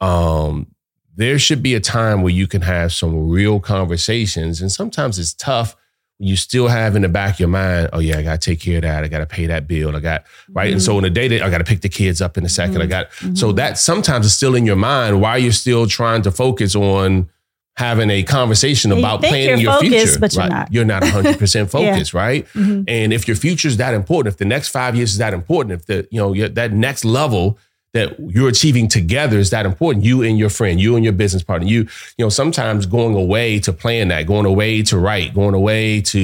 um, 0.00 0.68
there 1.14 1.38
should 1.38 1.62
be 1.62 1.74
a 1.74 1.80
time 1.80 2.22
where 2.22 2.32
you 2.32 2.46
can 2.46 2.62
have 2.62 2.92
some 2.92 3.28
real 3.28 3.60
conversations. 3.60 4.60
And 4.60 4.70
sometimes 4.70 5.18
it's 5.18 5.32
tough 5.32 5.76
you 6.18 6.36
still 6.36 6.68
have 6.68 6.96
in 6.96 7.02
the 7.02 7.08
back 7.08 7.34
of 7.34 7.40
your 7.40 7.48
mind, 7.48 7.90
oh 7.92 7.98
yeah, 7.98 8.18
I 8.18 8.22
gotta 8.22 8.38
take 8.38 8.60
care 8.60 8.76
of 8.76 8.82
that. 8.82 9.04
I 9.04 9.08
gotta 9.08 9.26
pay 9.26 9.46
that 9.46 9.68
bill. 9.68 9.94
I 9.94 10.00
got 10.00 10.24
right. 10.50 10.72
And 10.72 10.80
so 10.80 10.92
mm-hmm. 10.92 10.98
in 10.98 11.04
the 11.04 11.10
day 11.10 11.28
that 11.28 11.42
I 11.42 11.50
gotta 11.50 11.64
pick 11.64 11.82
the 11.82 11.88
kids 11.88 12.22
up 12.22 12.38
in 12.38 12.44
a 12.44 12.48
2nd 12.48 12.62
I 12.62 12.86
mm-hmm. 12.86 12.88
got 12.88 13.12
so 13.12 13.48
mm-hmm. 13.48 13.56
that 13.56 13.78
sometimes 13.78 14.24
it's 14.24 14.34
still 14.34 14.54
in 14.54 14.64
your 14.64 14.76
mind 14.76 15.20
while 15.20 15.38
you're 15.38 15.52
still 15.52 15.86
trying 15.86 16.22
to 16.22 16.30
focus 16.30 16.74
on 16.74 17.28
having 17.76 18.08
a 18.10 18.22
conversation 18.22 18.90
you 18.90 18.98
about 18.98 19.20
think 19.20 19.32
planning 19.32 19.60
your 19.60 19.72
focused, 19.74 19.90
future. 19.92 20.18
but 20.20 20.32
you're 20.34 20.42
right? 20.42 20.50
not. 20.50 20.72
You're 20.72 20.84
not 20.84 21.02
100% 21.02 21.70
focused, 21.70 22.14
right? 22.14 22.46
Mhm. 22.54 22.84
And 22.88 23.12
if 23.12 23.28
your 23.28 23.36
future 23.36 23.68
is 23.68 23.76
that 23.76 23.92
important, 23.94 24.32
if 24.32 24.38
the 24.38 24.44
next 24.46 24.68
five 24.68 24.96
years 24.96 25.12
is 25.12 25.18
that 25.18 25.34
important, 25.34 25.72
if 25.80 25.86
the 25.86 26.08
you 26.10 26.18
know 26.20 26.32
your, 26.32 26.48
that 26.50 26.72
next 26.72 27.04
level 27.04 27.58
that 27.92 28.18
you're 28.18 28.48
achieving 28.48 28.88
together 28.88 29.38
is 29.38 29.50
that 29.50 29.64
important, 29.66 30.04
you 30.04 30.22
and 30.22 30.38
your 30.38 30.50
friend, 30.50 30.80
you 30.80 30.96
and 30.96 31.04
your 31.04 31.12
business 31.12 31.42
partner, 31.42 31.66
you 31.68 31.80
you 32.16 32.24
know 32.24 32.28
sometimes 32.30 32.86
going 32.86 33.14
away 33.14 33.58
to 33.60 33.72
plan 33.72 34.08
that, 34.08 34.26
going 34.26 34.46
away 34.46 34.82
to 34.82 34.98
write, 34.98 35.34
going 35.34 35.54
away 35.54 36.00
to 36.00 36.18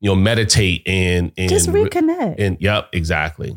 you 0.00 0.10
know 0.10 0.14
meditate 0.14 0.82
and 0.86 1.32
and 1.36 1.48
Just 1.48 1.68
reconnect. 1.68 2.36
and 2.38 2.56
yep, 2.60 2.88
exactly. 2.92 3.56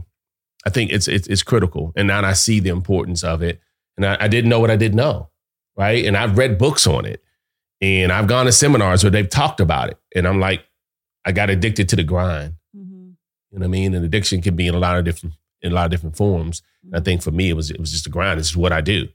I 0.65 0.69
think 0.69 0.91
it's 0.91 1.07
it's 1.07 1.27
it's 1.27 1.43
critical, 1.43 1.93
and 1.95 2.07
now 2.07 2.23
I 2.25 2.33
see 2.33 2.59
the 2.59 2.69
importance 2.69 3.23
of 3.23 3.41
it. 3.43 3.59
And 3.95 4.05
I, 4.05 4.17
I 4.21 4.27
didn't 4.27 4.49
know 4.49 4.59
what 4.59 4.69
I 4.71 4.75
didn't 4.75 4.97
know, 4.97 5.29
right? 5.75 6.05
And 6.05 6.15
I've 6.17 6.37
read 6.37 6.57
books 6.59 6.85
on 6.85 7.05
it, 7.05 7.23
and 7.81 8.11
I've 8.11 8.27
gone 8.27 8.45
to 8.45 8.51
seminars 8.51 9.03
where 9.03 9.11
they've 9.11 9.29
talked 9.29 9.59
about 9.59 9.89
it, 9.89 9.97
and 10.15 10.27
I'm 10.27 10.39
like, 10.39 10.63
I 11.25 11.31
got 11.31 11.49
addicted 11.49 11.89
to 11.89 11.95
the 11.95 12.03
grind. 12.03 12.53
Mhm. 12.75 13.15
You 13.51 13.59
know 13.59 13.59
what 13.59 13.63
I 13.63 13.67
mean? 13.67 13.93
And 13.93 14.03
addiction 14.05 14.41
can 14.41 14.55
be 14.55 14.67
in 14.67 14.75
a 14.75 14.79
lot 14.79 14.97
of 14.97 15.05
different 15.05 15.35
in 15.61 15.71
a 15.71 15.75
lot 15.75 15.85
of 15.85 15.91
different 15.91 16.15
forms. 16.15 16.61
And 16.83 16.95
I 16.95 16.99
think 16.99 17.21
for 17.21 17.31
me, 17.31 17.49
it 17.49 17.53
was 17.53 17.69
it 17.71 17.79
was 17.79 17.91
just 17.91 18.07
a 18.07 18.09
grind. 18.09 18.39
It's 18.39 18.55
what 18.55 18.71
I 18.71 18.81
do. 18.81 19.07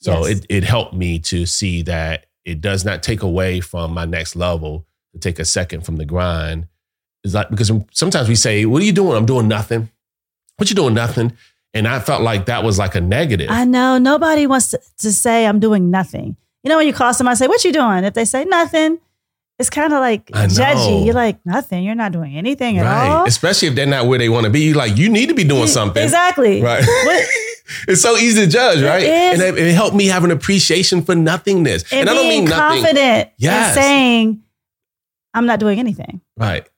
So 0.00 0.26
Yes. 0.26 0.38
it 0.40 0.46
it 0.48 0.64
helped 0.64 0.94
me 0.94 1.18
to 1.20 1.46
see 1.46 1.82
that 1.82 2.26
it 2.44 2.60
does 2.60 2.84
not 2.84 3.02
take 3.02 3.22
away 3.22 3.60
from 3.60 3.92
my 3.92 4.04
next 4.04 4.34
level 4.36 4.86
to 5.12 5.18
take 5.18 5.38
a 5.38 5.44
second 5.44 5.84
from 5.84 5.96
the 5.96 6.04
grind. 6.04 6.66
It's 7.24 7.34
like 7.34 7.50
because 7.50 7.70
sometimes 7.92 8.28
we 8.28 8.34
say, 8.34 8.64
"What 8.66 8.82
are 8.82 8.84
you 8.84 8.92
doing?" 8.92 9.16
I'm 9.16 9.26
doing 9.26 9.46
nothing. 9.48 9.90
What 10.56 10.68
you 10.70 10.74
doing? 10.76 10.94
Nothing. 10.94 11.32
And 11.74 11.86
I 11.88 12.00
felt 12.00 12.22
like 12.22 12.46
that 12.46 12.62
was 12.64 12.78
like 12.78 12.94
a 12.94 13.00
negative. 13.00 13.48
I 13.50 13.64
know 13.64 13.96
nobody 13.98 14.46
wants 14.46 14.70
to, 14.70 14.80
to 14.98 15.12
say 15.12 15.46
I'm 15.46 15.58
doing 15.60 15.90
nothing. 15.90 16.36
You 16.64 16.68
know, 16.70 16.76
when 16.76 16.86
you 16.86 16.92
call 16.92 17.12
somebody, 17.14 17.32
and 17.32 17.38
say, 17.38 17.46
"What 17.48 17.64
you 17.64 17.72
doing?" 17.72 18.04
If 18.04 18.14
they 18.14 18.24
say 18.24 18.44
nothing, 18.44 18.98
it's 19.58 19.70
kind 19.70 19.92
of 19.92 20.00
like 20.00 20.26
judgy. 20.26 21.04
You're 21.04 21.14
like 21.14 21.44
nothing. 21.44 21.84
You're 21.84 21.94
not 21.94 22.12
doing 22.12 22.36
anything 22.36 22.78
at 22.78 22.84
right. 22.84 23.08
all. 23.08 23.26
Especially 23.26 23.68
if 23.68 23.74
they're 23.74 23.86
not 23.86 24.06
where 24.06 24.18
they 24.18 24.28
want 24.28 24.44
to 24.44 24.50
be. 24.50 24.60
You 24.60 24.74
like 24.74 24.96
you 24.96 25.08
need 25.08 25.28
to 25.28 25.34
be 25.34 25.44
doing 25.44 25.66
something. 25.66 26.02
Exactly. 26.02 26.62
Right. 26.62 26.84
What- 27.04 27.28
it's 27.88 28.02
so 28.02 28.16
easy 28.16 28.44
to 28.44 28.50
judge, 28.50 28.82
right? 28.82 29.04
And 29.04 29.40
it, 29.40 29.74
helped 29.74 29.96
me 29.96 30.06
have 30.06 30.24
an 30.24 30.30
appreciation 30.30 31.02
for 31.02 31.14
nothingness. 31.14 31.84
and, 31.92 32.00
And, 32.00 32.10
I 32.10 32.14
don't 32.14 32.28
mean 32.28 32.44
nothing. 32.44 32.82
confident 32.82 33.30
Yes. 33.38 33.66
and 33.68 33.74
saying, 33.74 34.42
"I'm 35.34 35.46
not 35.46 35.60
doing 35.60 35.78
anything." 35.78 36.20
Right. 36.36 36.68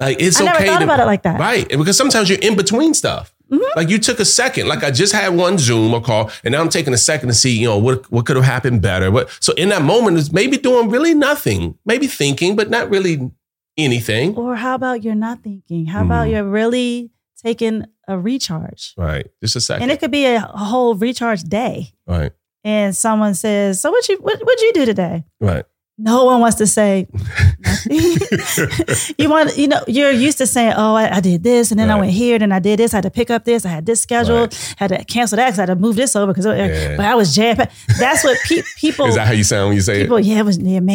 Like 0.00 0.20
it's 0.20 0.40
I 0.40 0.44
never 0.44 0.56
okay 0.58 0.66
thought 0.66 0.78
to, 0.78 0.84
about 0.84 1.00
it 1.00 1.06
like 1.06 1.22
that. 1.22 1.38
Right. 1.40 1.68
Because 1.68 1.96
sometimes 1.96 2.28
you're 2.28 2.38
in 2.38 2.56
between 2.56 2.94
stuff. 2.94 3.33
Mhm. 3.52 3.60
Like 3.76 3.88
you 3.90 3.98
took 3.98 4.20
a 4.20 4.24
second. 4.24 4.68
Like 4.68 4.82
I 4.82 4.90
just 4.90 5.12
had 5.12 5.28
one 5.36 5.58
Zoom 5.58 5.92
or 5.94 6.00
call, 6.00 6.30
and 6.44 6.52
now 6.52 6.60
I'm 6.60 6.68
taking 6.70 6.94
a 6.94 6.98
second 6.98 7.28
to 7.28 7.34
see, 7.34 7.56
you 7.58 7.66
know, 7.68 7.78
what 7.78 8.10
what 8.10 8.24
could 8.26 8.36
have 8.36 8.44
happened 8.44 8.80
better. 8.82 9.10
What 9.10 9.28
so 9.40 9.52
in 9.54 9.68
that 9.68 9.82
moment 9.82 10.16
is 10.16 10.32
maybe 10.32 10.56
doing 10.56 10.88
really 10.90 11.14
nothing, 11.14 11.76
maybe 11.84 12.06
thinking, 12.06 12.56
but 12.56 12.70
not 12.70 12.88
really 12.90 13.30
anything. 13.76 14.34
Or 14.36 14.56
how 14.56 14.74
about 14.74 15.02
you're 15.04 15.14
not 15.14 15.42
thinking? 15.42 15.86
How 15.86 16.02
about 16.02 16.26
Mhm. 16.26 16.30
you're 16.32 16.44
really 16.48 17.10
taking 17.42 17.84
a 18.08 18.18
recharge? 18.18 18.94
Right. 18.96 19.26
Just 19.42 19.56
a 19.56 19.60
second. 19.60 19.82
And 19.84 19.92
it 19.92 20.00
could 20.00 20.10
be 20.10 20.24
a, 20.26 20.40
whole 20.40 20.94
recharge 20.94 21.42
day. 21.42 21.92
right. 22.06 22.32
And 22.66 22.96
someone 22.96 23.34
says, 23.34 23.80
"So 23.82 23.90
what 23.90 24.08
you 24.08 24.16
what 24.22 24.40
what'd 24.42 24.62
you 24.62 24.72
do 24.72 24.86
today?" 24.86 25.24
Right. 25.38 25.66
No 25.98 26.24
one 26.24 26.40
wants 26.40 26.56
to 26.56 26.66
say. 26.66 27.06
you 29.18 29.28
want, 29.30 29.56
you 29.56 29.68
know, 29.68 29.80
you're 29.86 30.10
used 30.10 30.38
to 30.38 30.46
saying, 30.46 30.74
"Oh, 30.76 30.94
I, 30.94 31.16
I 31.16 31.20
did 31.20 31.42
this, 31.42 31.70
and 31.70 31.78
then 31.80 31.90
I 31.90 31.98
went 31.98 32.12
here, 32.12 32.38
then 32.38 32.52
I 32.52 32.58
did 32.58 32.78
this. 32.78 32.94
I 32.94 32.98
had 32.98 33.04
to 33.04 33.10
pick 33.10 33.30
up 33.30 33.44
this. 33.44 33.64
I 33.66 33.70
had 33.70 33.86
this 33.86 34.00
scheduled. 34.00 34.54
Had 34.76 34.88
to 34.88 35.04
cancel 35.04 35.36
that. 35.36 35.52
I 35.52 35.56
had 35.56 35.66
to 35.66 35.76
move 35.76 35.96
this 35.96 36.16
over 36.16 36.32
because, 36.32 36.46
Yeah. 36.46 36.96
but 36.96 37.06
I 37.06 37.14
was 37.14 37.34
jam 37.34 37.56
packed. 37.56 37.72
That's 37.98 38.24
what 38.24 38.38
pe- 38.48 38.62
people. 38.76 39.06
Is 39.06 39.14
that 39.16 39.26
how 39.26 39.32
you 39.32 39.44
sound 39.44 39.68
when 39.68 39.76
you 39.76 39.82
say 39.82 40.02
people, 40.02 40.20
yeah, 40.20 40.40
it 40.40 40.44
was 40.44 40.58
yeah. 40.58 40.78
I 40.78 40.82
was, 40.82 40.94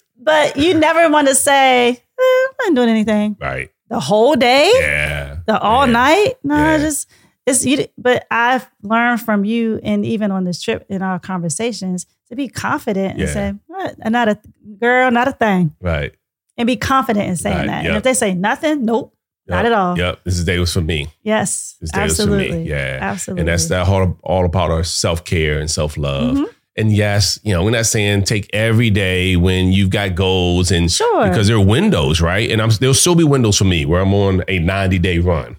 but 0.18 0.56
you 0.56 0.74
never 0.74 1.08
want 1.10 1.28
to 1.28 1.34
say, 1.34 1.90
eh, 1.90 2.46
I'm 2.62 2.74
not 2.74 2.74
doing 2.74 2.88
anything 2.90 3.36
right. 3.40 3.70
the 3.88 4.00
whole 4.00 4.36
day, 4.36 4.70
Yeah. 4.74 5.38
the 5.46 5.58
all 5.58 5.86
Yeah. 5.86 5.92
night." 5.92 6.34
No, 6.44 6.56
Yeah. 6.56 6.78
just 6.78 7.08
it's 7.46 7.64
you. 7.64 7.86
But 7.96 8.26
I've 8.30 8.70
learned 8.82 9.22
from 9.22 9.44
you, 9.44 9.80
and 9.82 10.04
even 10.04 10.30
on 10.30 10.44
this 10.44 10.60
trip 10.60 10.84
in 10.88 11.02
our 11.02 11.18
conversations, 11.18 12.06
to 12.30 12.36
be 12.36 12.48
confident 12.48 13.12
and 13.12 13.20
Yeah. 13.20 13.26
say, 13.34 13.54
"What? 13.66 13.96
I'm 14.04 14.12
not 14.12 14.28
a 14.28 14.38
girl, 14.80 15.10
not 15.10 15.28
a 15.28 15.32
thing," 15.32 15.72
Right. 15.80 16.12
and 16.56 16.66
be 16.66 16.76
confident 16.76 17.28
in 17.28 17.36
saying 17.36 17.56
Right, 17.58 17.66
that. 17.66 17.86
And 17.86 17.96
if 17.96 18.02
they 18.02 18.14
say 18.14 18.34
nothing, 18.34 18.84
nope, 18.84 19.14
not 19.48 19.66
at 19.66 19.72
all. 19.72 19.98
Yep. 19.98 20.20
This 20.24 20.38
is 20.38 20.44
day 20.44 20.58
was 20.58 20.72
for 20.72 20.80
me. 20.80 21.08
Yes, 21.22 21.76
This 21.80 21.90
day 21.90 22.04
was 22.04 22.16
for 22.20 22.26
me. 22.26 22.62
Yeah. 22.68 22.98
absolutely. 23.00 23.40
And 23.42 23.48
that's 23.48 23.66
that 23.68 23.86
all, 23.88 24.16
all 24.22 24.44
about 24.44 24.70
our 24.70 24.84
self 24.84 25.24
care 25.24 25.58
and 25.58 25.70
self 25.70 25.96
love. 25.96 26.36
Mhm. 26.36 26.46
And 26.76 26.92
yes, 26.92 27.38
you 27.42 27.52
know, 27.52 27.64
we're 27.64 27.72
not 27.72 27.84
saying 27.86 28.22
take 28.22 28.48
every 28.54 28.90
day 28.90 29.34
when 29.36 29.72
you've 29.72 29.90
got 29.90 30.14
goals 30.14 30.70
and 30.70 30.90
Sure. 30.90 31.28
because 31.28 31.48
there 31.48 31.56
are 31.56 31.64
windows, 31.64 32.20
right? 32.20 32.48
And 32.50 32.62
I'm 32.62 32.70
there'll 32.78 32.94
still 32.94 33.16
be 33.16 33.24
windows 33.24 33.56
for 33.58 33.64
me 33.64 33.84
where 33.84 34.00
I'm 34.00 34.14
on 34.14 34.44
a 34.48 34.60
90 34.60 34.98
day 34.98 35.18
run. 35.18 35.56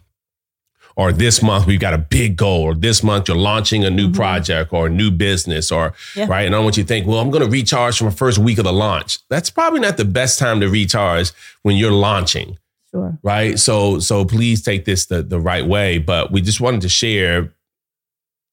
Or 0.96 1.12
this 1.12 1.42
month 1.42 1.66
we've 1.68 1.80
got 1.80 1.94
a 1.94 1.98
big 1.98 2.36
goal, 2.36 2.62
or 2.64 2.76
this 2.76 3.02
month 3.04 3.28
you're 3.28 3.38
launching 3.38 3.84
a 3.86 3.90
new 3.90 4.10
Mhm. 4.10 4.16
project 4.16 4.74
or 4.74 4.88
a 4.88 4.90
new 4.90 5.10
business, 5.12 5.72
or 5.72 5.94
Yeah. 6.16 6.26
right. 6.28 6.46
And 6.46 6.56
I 6.56 6.60
want 6.60 6.78
you 6.78 6.84
to 6.84 6.88
think, 6.88 7.08
well, 7.08 7.20
I'm 7.20 7.32
going 7.32 7.44
to 7.44 7.50
recharge 7.50 7.98
from 7.98 8.08
the 8.10 8.16
first 8.16 8.38
week 8.38 8.58
of 8.58 8.66
the 8.66 8.74
launch. 8.74 9.20
That's 9.30 9.50
probably 9.50 9.80
not 9.80 9.98
the 9.98 10.06
best 10.06 10.38
time 10.40 10.60
to 10.62 10.68
recharge 10.70 11.32
when 11.64 11.76
you're 11.78 11.92
launching 11.92 12.58
Sure. 12.92 13.18
right? 13.24 13.58
So 13.58 14.00
so 14.00 14.26
please 14.26 14.62
take 14.62 14.86
this 14.86 15.06
the, 15.06 15.24
the 15.24 15.40
right 15.40 15.66
way. 15.66 15.98
But 15.98 16.32
we 16.32 16.42
just 16.42 16.60
wanted 16.62 16.82
to 16.82 16.90
share 16.90 17.54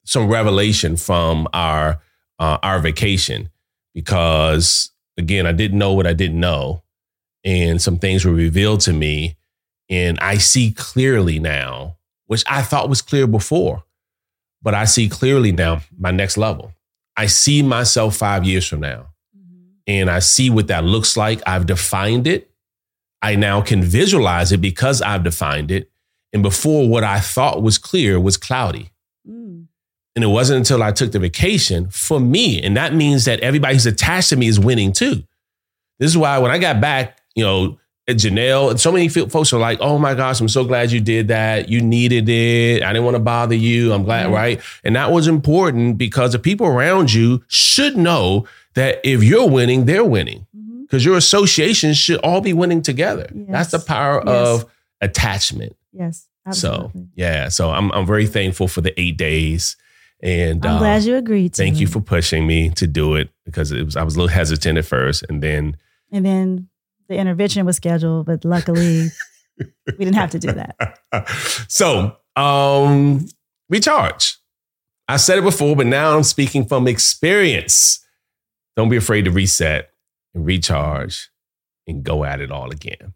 some 0.05 0.29
revelation 0.29 0.97
from 0.97 1.49
our 1.53 2.01
uh, 2.39 2.57
our 2.63 2.79
vacation 2.79 3.51
because 3.95 4.91
again, 5.19 5.45
I 5.47 5.53
didn't 5.53 5.79
know 5.79 5.93
what 5.93 6.07
I 6.07 6.13
didn't 6.13 6.39
know, 6.39 6.85
and 7.45 7.83
some 7.83 7.99
things 7.99 8.25
were 8.25 8.33
revealed 8.33 8.81
to 8.83 8.93
me, 8.93 9.37
and 9.91 10.19
I 10.21 10.39
see 10.39 10.71
clearly 10.71 11.41
now, 11.41 11.97
which 12.29 12.45
I 12.47 12.63
thought 12.63 12.89
was 12.89 13.03
clear 13.03 13.27
before, 13.27 13.83
but 14.63 14.75
I 14.75 14.85
see 14.85 15.09
clearly 15.09 15.51
now 15.51 15.81
my 15.99 16.13
next 16.13 16.37
level. 16.37 16.73
I 17.17 17.27
see 17.27 17.63
myself 17.63 18.17
five 18.17 18.45
years 18.45 18.67
from 18.67 18.81
now 18.81 19.09
and 19.89 20.11
I 20.11 20.19
see 20.21 20.51
what 20.51 20.69
that 20.69 20.85
looks 20.85 21.17
like. 21.17 21.41
I've 21.47 21.67
defined 21.67 22.27
it. 22.27 22.51
I 23.23 23.35
now 23.35 23.63
can 23.63 23.83
visualize 23.83 24.53
it 24.53 24.61
because 24.61 25.03
I've 25.03 25.25
defined 25.25 25.71
it. 25.71 25.91
And 26.33 26.43
before, 26.43 26.89
what 26.89 27.03
I 27.03 27.19
thought 27.19 27.63
was 27.63 27.79
clear 27.79 28.21
was 28.21 28.37
cloudy. 28.37 28.91
Mm. 29.27 29.67
And 30.15 30.25
it 30.25 30.29
wasn't 30.29 30.59
until 30.59 30.83
I 30.83 30.93
took 30.93 31.13
the 31.13 31.19
vacation 31.19 31.89
for 31.89 32.21
me. 32.21 32.63
And 32.63 32.77
that 32.77 32.95
means 32.95 33.25
that 33.25 33.41
everybody 33.41 33.75
who's 33.75 33.87
attached 33.87 34.29
to 34.29 34.37
me 34.37 34.47
is 34.47 34.61
winning 34.61 34.93
too. 34.93 35.25
This 35.99 36.11
is 36.11 36.19
why 36.19 36.39
when 36.39 36.51
I 36.51 36.59
got 36.59 36.81
back, 36.81 37.19
you 37.35 37.43
know, 37.43 37.79
at 38.09 38.17
Janelle, 38.17 38.71
and 38.71 38.81
so 38.81 38.91
many 38.91 39.09
folks 39.09 39.53
are 39.53 39.61
like, 39.61 39.79
oh 39.81 39.99
my 39.99 40.15
gosh, 40.15 40.41
I'm 40.41 40.49
so 40.49 40.65
glad 40.65 40.91
you 40.91 41.01
did 41.01 41.29
that. 41.29 41.69
You 41.69 41.81
needed 41.83 42.29
it. 42.29 42.83
I 42.83 42.93
didn't 42.93 43.05
want 43.05 43.17
to 43.17 43.23
bother 43.23 43.55
you. 43.55 43.93
I'm 43.93 44.03
glad, 44.05 44.31
Yeah. 44.31 44.35
right? 44.37 44.61
And 44.83 44.97
that 44.97 45.13
was 45.13 45.29
important 45.29 45.99
because 45.99 46.33
the 46.33 46.39
people 46.39 46.67
around 46.67 47.13
you 47.13 47.45
should 47.49 47.97
know 47.97 48.47
that 48.75 49.01
if 49.05 49.23
you're 49.23 49.49
winning, 49.49 49.85
they're 49.85 50.05
winning 50.05 50.47
because 50.83 51.05
your 51.05 51.17
associations 51.19 51.99
should 51.99 52.19
all 52.21 52.41
be 52.41 52.53
winning 52.55 52.81
together. 52.83 53.29
That's 53.33 53.71
the 53.73 53.79
power 53.79 54.23
Yes. 54.27 54.49
of 54.49 54.65
attachment. 55.03 55.77
Yes. 55.93 56.27
So 56.53 56.91
yeah, 57.15 57.49
so 57.51 57.71
I'm 57.71 57.91
I'm 57.93 58.07
very 58.07 58.27
thankful 58.27 58.69
for 58.69 58.81
the 58.81 58.99
eight 58.99 59.19
days, 59.19 59.77
and 60.23 60.65
I'm 60.65 60.77
uh, 60.77 60.79
glad 60.79 61.03
you 61.03 61.17
agreed 61.17 61.53
to. 61.55 61.63
thank 61.63 61.79
you 61.79 61.87
for 61.87 62.01
pushing 62.01 62.47
me 62.47 62.71
to 62.71 62.87
do 62.87 63.17
it 63.17 63.29
because 63.45 63.71
it 63.71 63.85
was 63.85 63.97
I 63.97 64.03
was 64.03 64.15
a 64.17 64.19
little 64.19 64.33
hesitant 64.35 64.79
at 64.79 64.87
first, 64.87 65.27
and 65.29 65.43
then 65.43 65.77
And 66.11 66.25
then 66.25 66.69
the 67.09 67.17
intervention 67.17 67.65
was 67.67 67.77
scheduled, 67.77 68.27
but 68.27 68.45
luckily 68.45 69.09
we 69.59 70.05
didn't 70.05 70.15
have 70.15 70.31
to 70.31 70.39
do 70.39 70.53
that. 70.53 71.29
so 71.69 72.17
um 72.37 73.27
recharge. 73.69 74.37
I 75.09 75.17
said 75.17 75.39
it 75.39 75.45
before, 75.45 75.75
but 75.75 75.87
now 75.87 76.17
I'm 76.17 76.23
speaking 76.23 76.67
from 76.67 76.87
experience. 76.87 78.05
Don't 78.77 78.91
be 78.91 78.97
afraid 78.97 79.25
to 79.25 79.31
reset 79.31 79.91
and 80.35 80.45
recharge 80.45 81.31
and 81.87 82.05
go 82.05 82.25
at 82.25 82.41
it 82.41 82.53
all 82.53 82.71
again. 82.71 83.15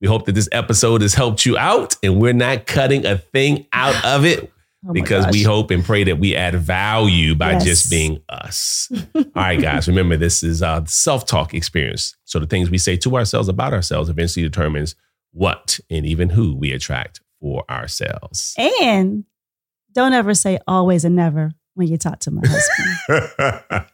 We 0.00 0.08
hope 0.08 0.26
that 0.26 0.34
this 0.34 0.50
episode 0.52 1.00
has 1.00 1.14
helped 1.14 1.46
you 1.46 1.56
out 1.56 1.96
and 2.02 2.20
we're 2.20 2.34
not 2.34 2.66
cutting 2.66 3.06
a 3.06 3.16
thing 3.16 3.66
out 3.72 4.04
of 4.04 4.26
it. 4.26 4.52
Oh 4.86 4.92
because 4.92 5.26
we 5.32 5.42
hope 5.42 5.70
and 5.70 5.82
pray 5.84 6.04
that 6.04 6.18
we 6.18 6.36
add 6.36 6.54
value 6.56 7.34
by 7.34 7.52
Yes. 7.52 7.64
just 7.64 7.90
being 7.90 8.20
us. 8.28 8.88
All 9.14 9.24
right, 9.34 9.60
guys, 9.60 9.88
remember 9.88 10.16
this 10.16 10.42
is 10.42 10.62
uh, 10.62 10.82
a 10.84 10.88
self 10.88 11.24
talk 11.26 11.54
experience. 11.54 12.14
So 12.24 12.38
the 12.38 12.46
things 12.46 12.70
we 12.70 12.78
say 12.78 12.96
to 12.98 13.16
ourselves 13.16 13.48
about 13.48 13.72
ourselves 13.72 14.08
eventually 14.10 14.42
determines 14.42 14.94
what 15.32 15.80
and 15.90 16.04
even 16.04 16.28
who 16.28 16.54
we 16.54 16.72
attract 16.72 17.20
for 17.40 17.64
ourselves. 17.70 18.54
And 18.82 19.24
don't 19.92 20.12
ever 20.12 20.34
say 20.34 20.58
always 20.68 21.04
and 21.04 21.16
never 21.16 21.52
when 21.74 21.88
you 21.88 21.96
talk 21.96 22.18
to 22.20 22.30
my 22.30 22.42
husband. 22.44 23.86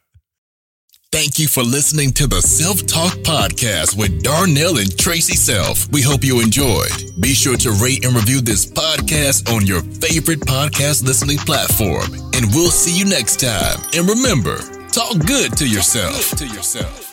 Thank 1.13 1.41
you 1.41 1.49
for 1.49 1.65
listening 1.65 2.13
to 2.13 2.29
the 2.29 2.41
Self 2.41 2.87
Talk 2.87 3.15
Podcast 3.25 3.99
with 3.99 4.23
Darnell 4.23 4.79
and 4.79 4.91
Traci 4.91 5.35
Self. 5.35 5.91
We 5.91 6.03
hope 6.03 6.23
you 6.23 6.41
enjoyed. 6.41 6.93
Be 7.19 7.35
sure 7.35 7.57
to 7.57 7.73
rate 7.83 8.05
and 8.05 8.15
review 8.15 8.41
this 8.41 8.65
podcast 8.65 9.53
on 9.53 9.67
your 9.67 9.83
favorite 9.83 10.39
podcast 10.39 11.03
listening 11.03 11.39
platform. 11.39 12.15
And 12.35 12.47
we'll 12.55 12.71
see 12.71 12.97
you 12.97 13.05
next 13.05 13.41
time. 13.41 13.81
And 13.93 14.09
remember, 14.09 14.59
talk 14.93 15.19
good 15.27 15.57
to 15.57 15.67
yourself. 15.67 16.31
To 16.37 16.47
yourself. 16.47 17.09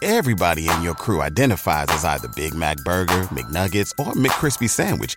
Everybody 0.00 0.70
in 0.70 0.82
your 0.82 0.94
crew 0.94 1.20
identifies 1.20 1.88
as 1.90 2.06
either 2.06 2.28
Big 2.28 2.54
Mac 2.54 2.78
Burger, 2.78 3.24
McNuggets, 3.24 3.92
or 3.98 4.14
McCrispy 4.14 4.70
Sandwich. 4.70 5.16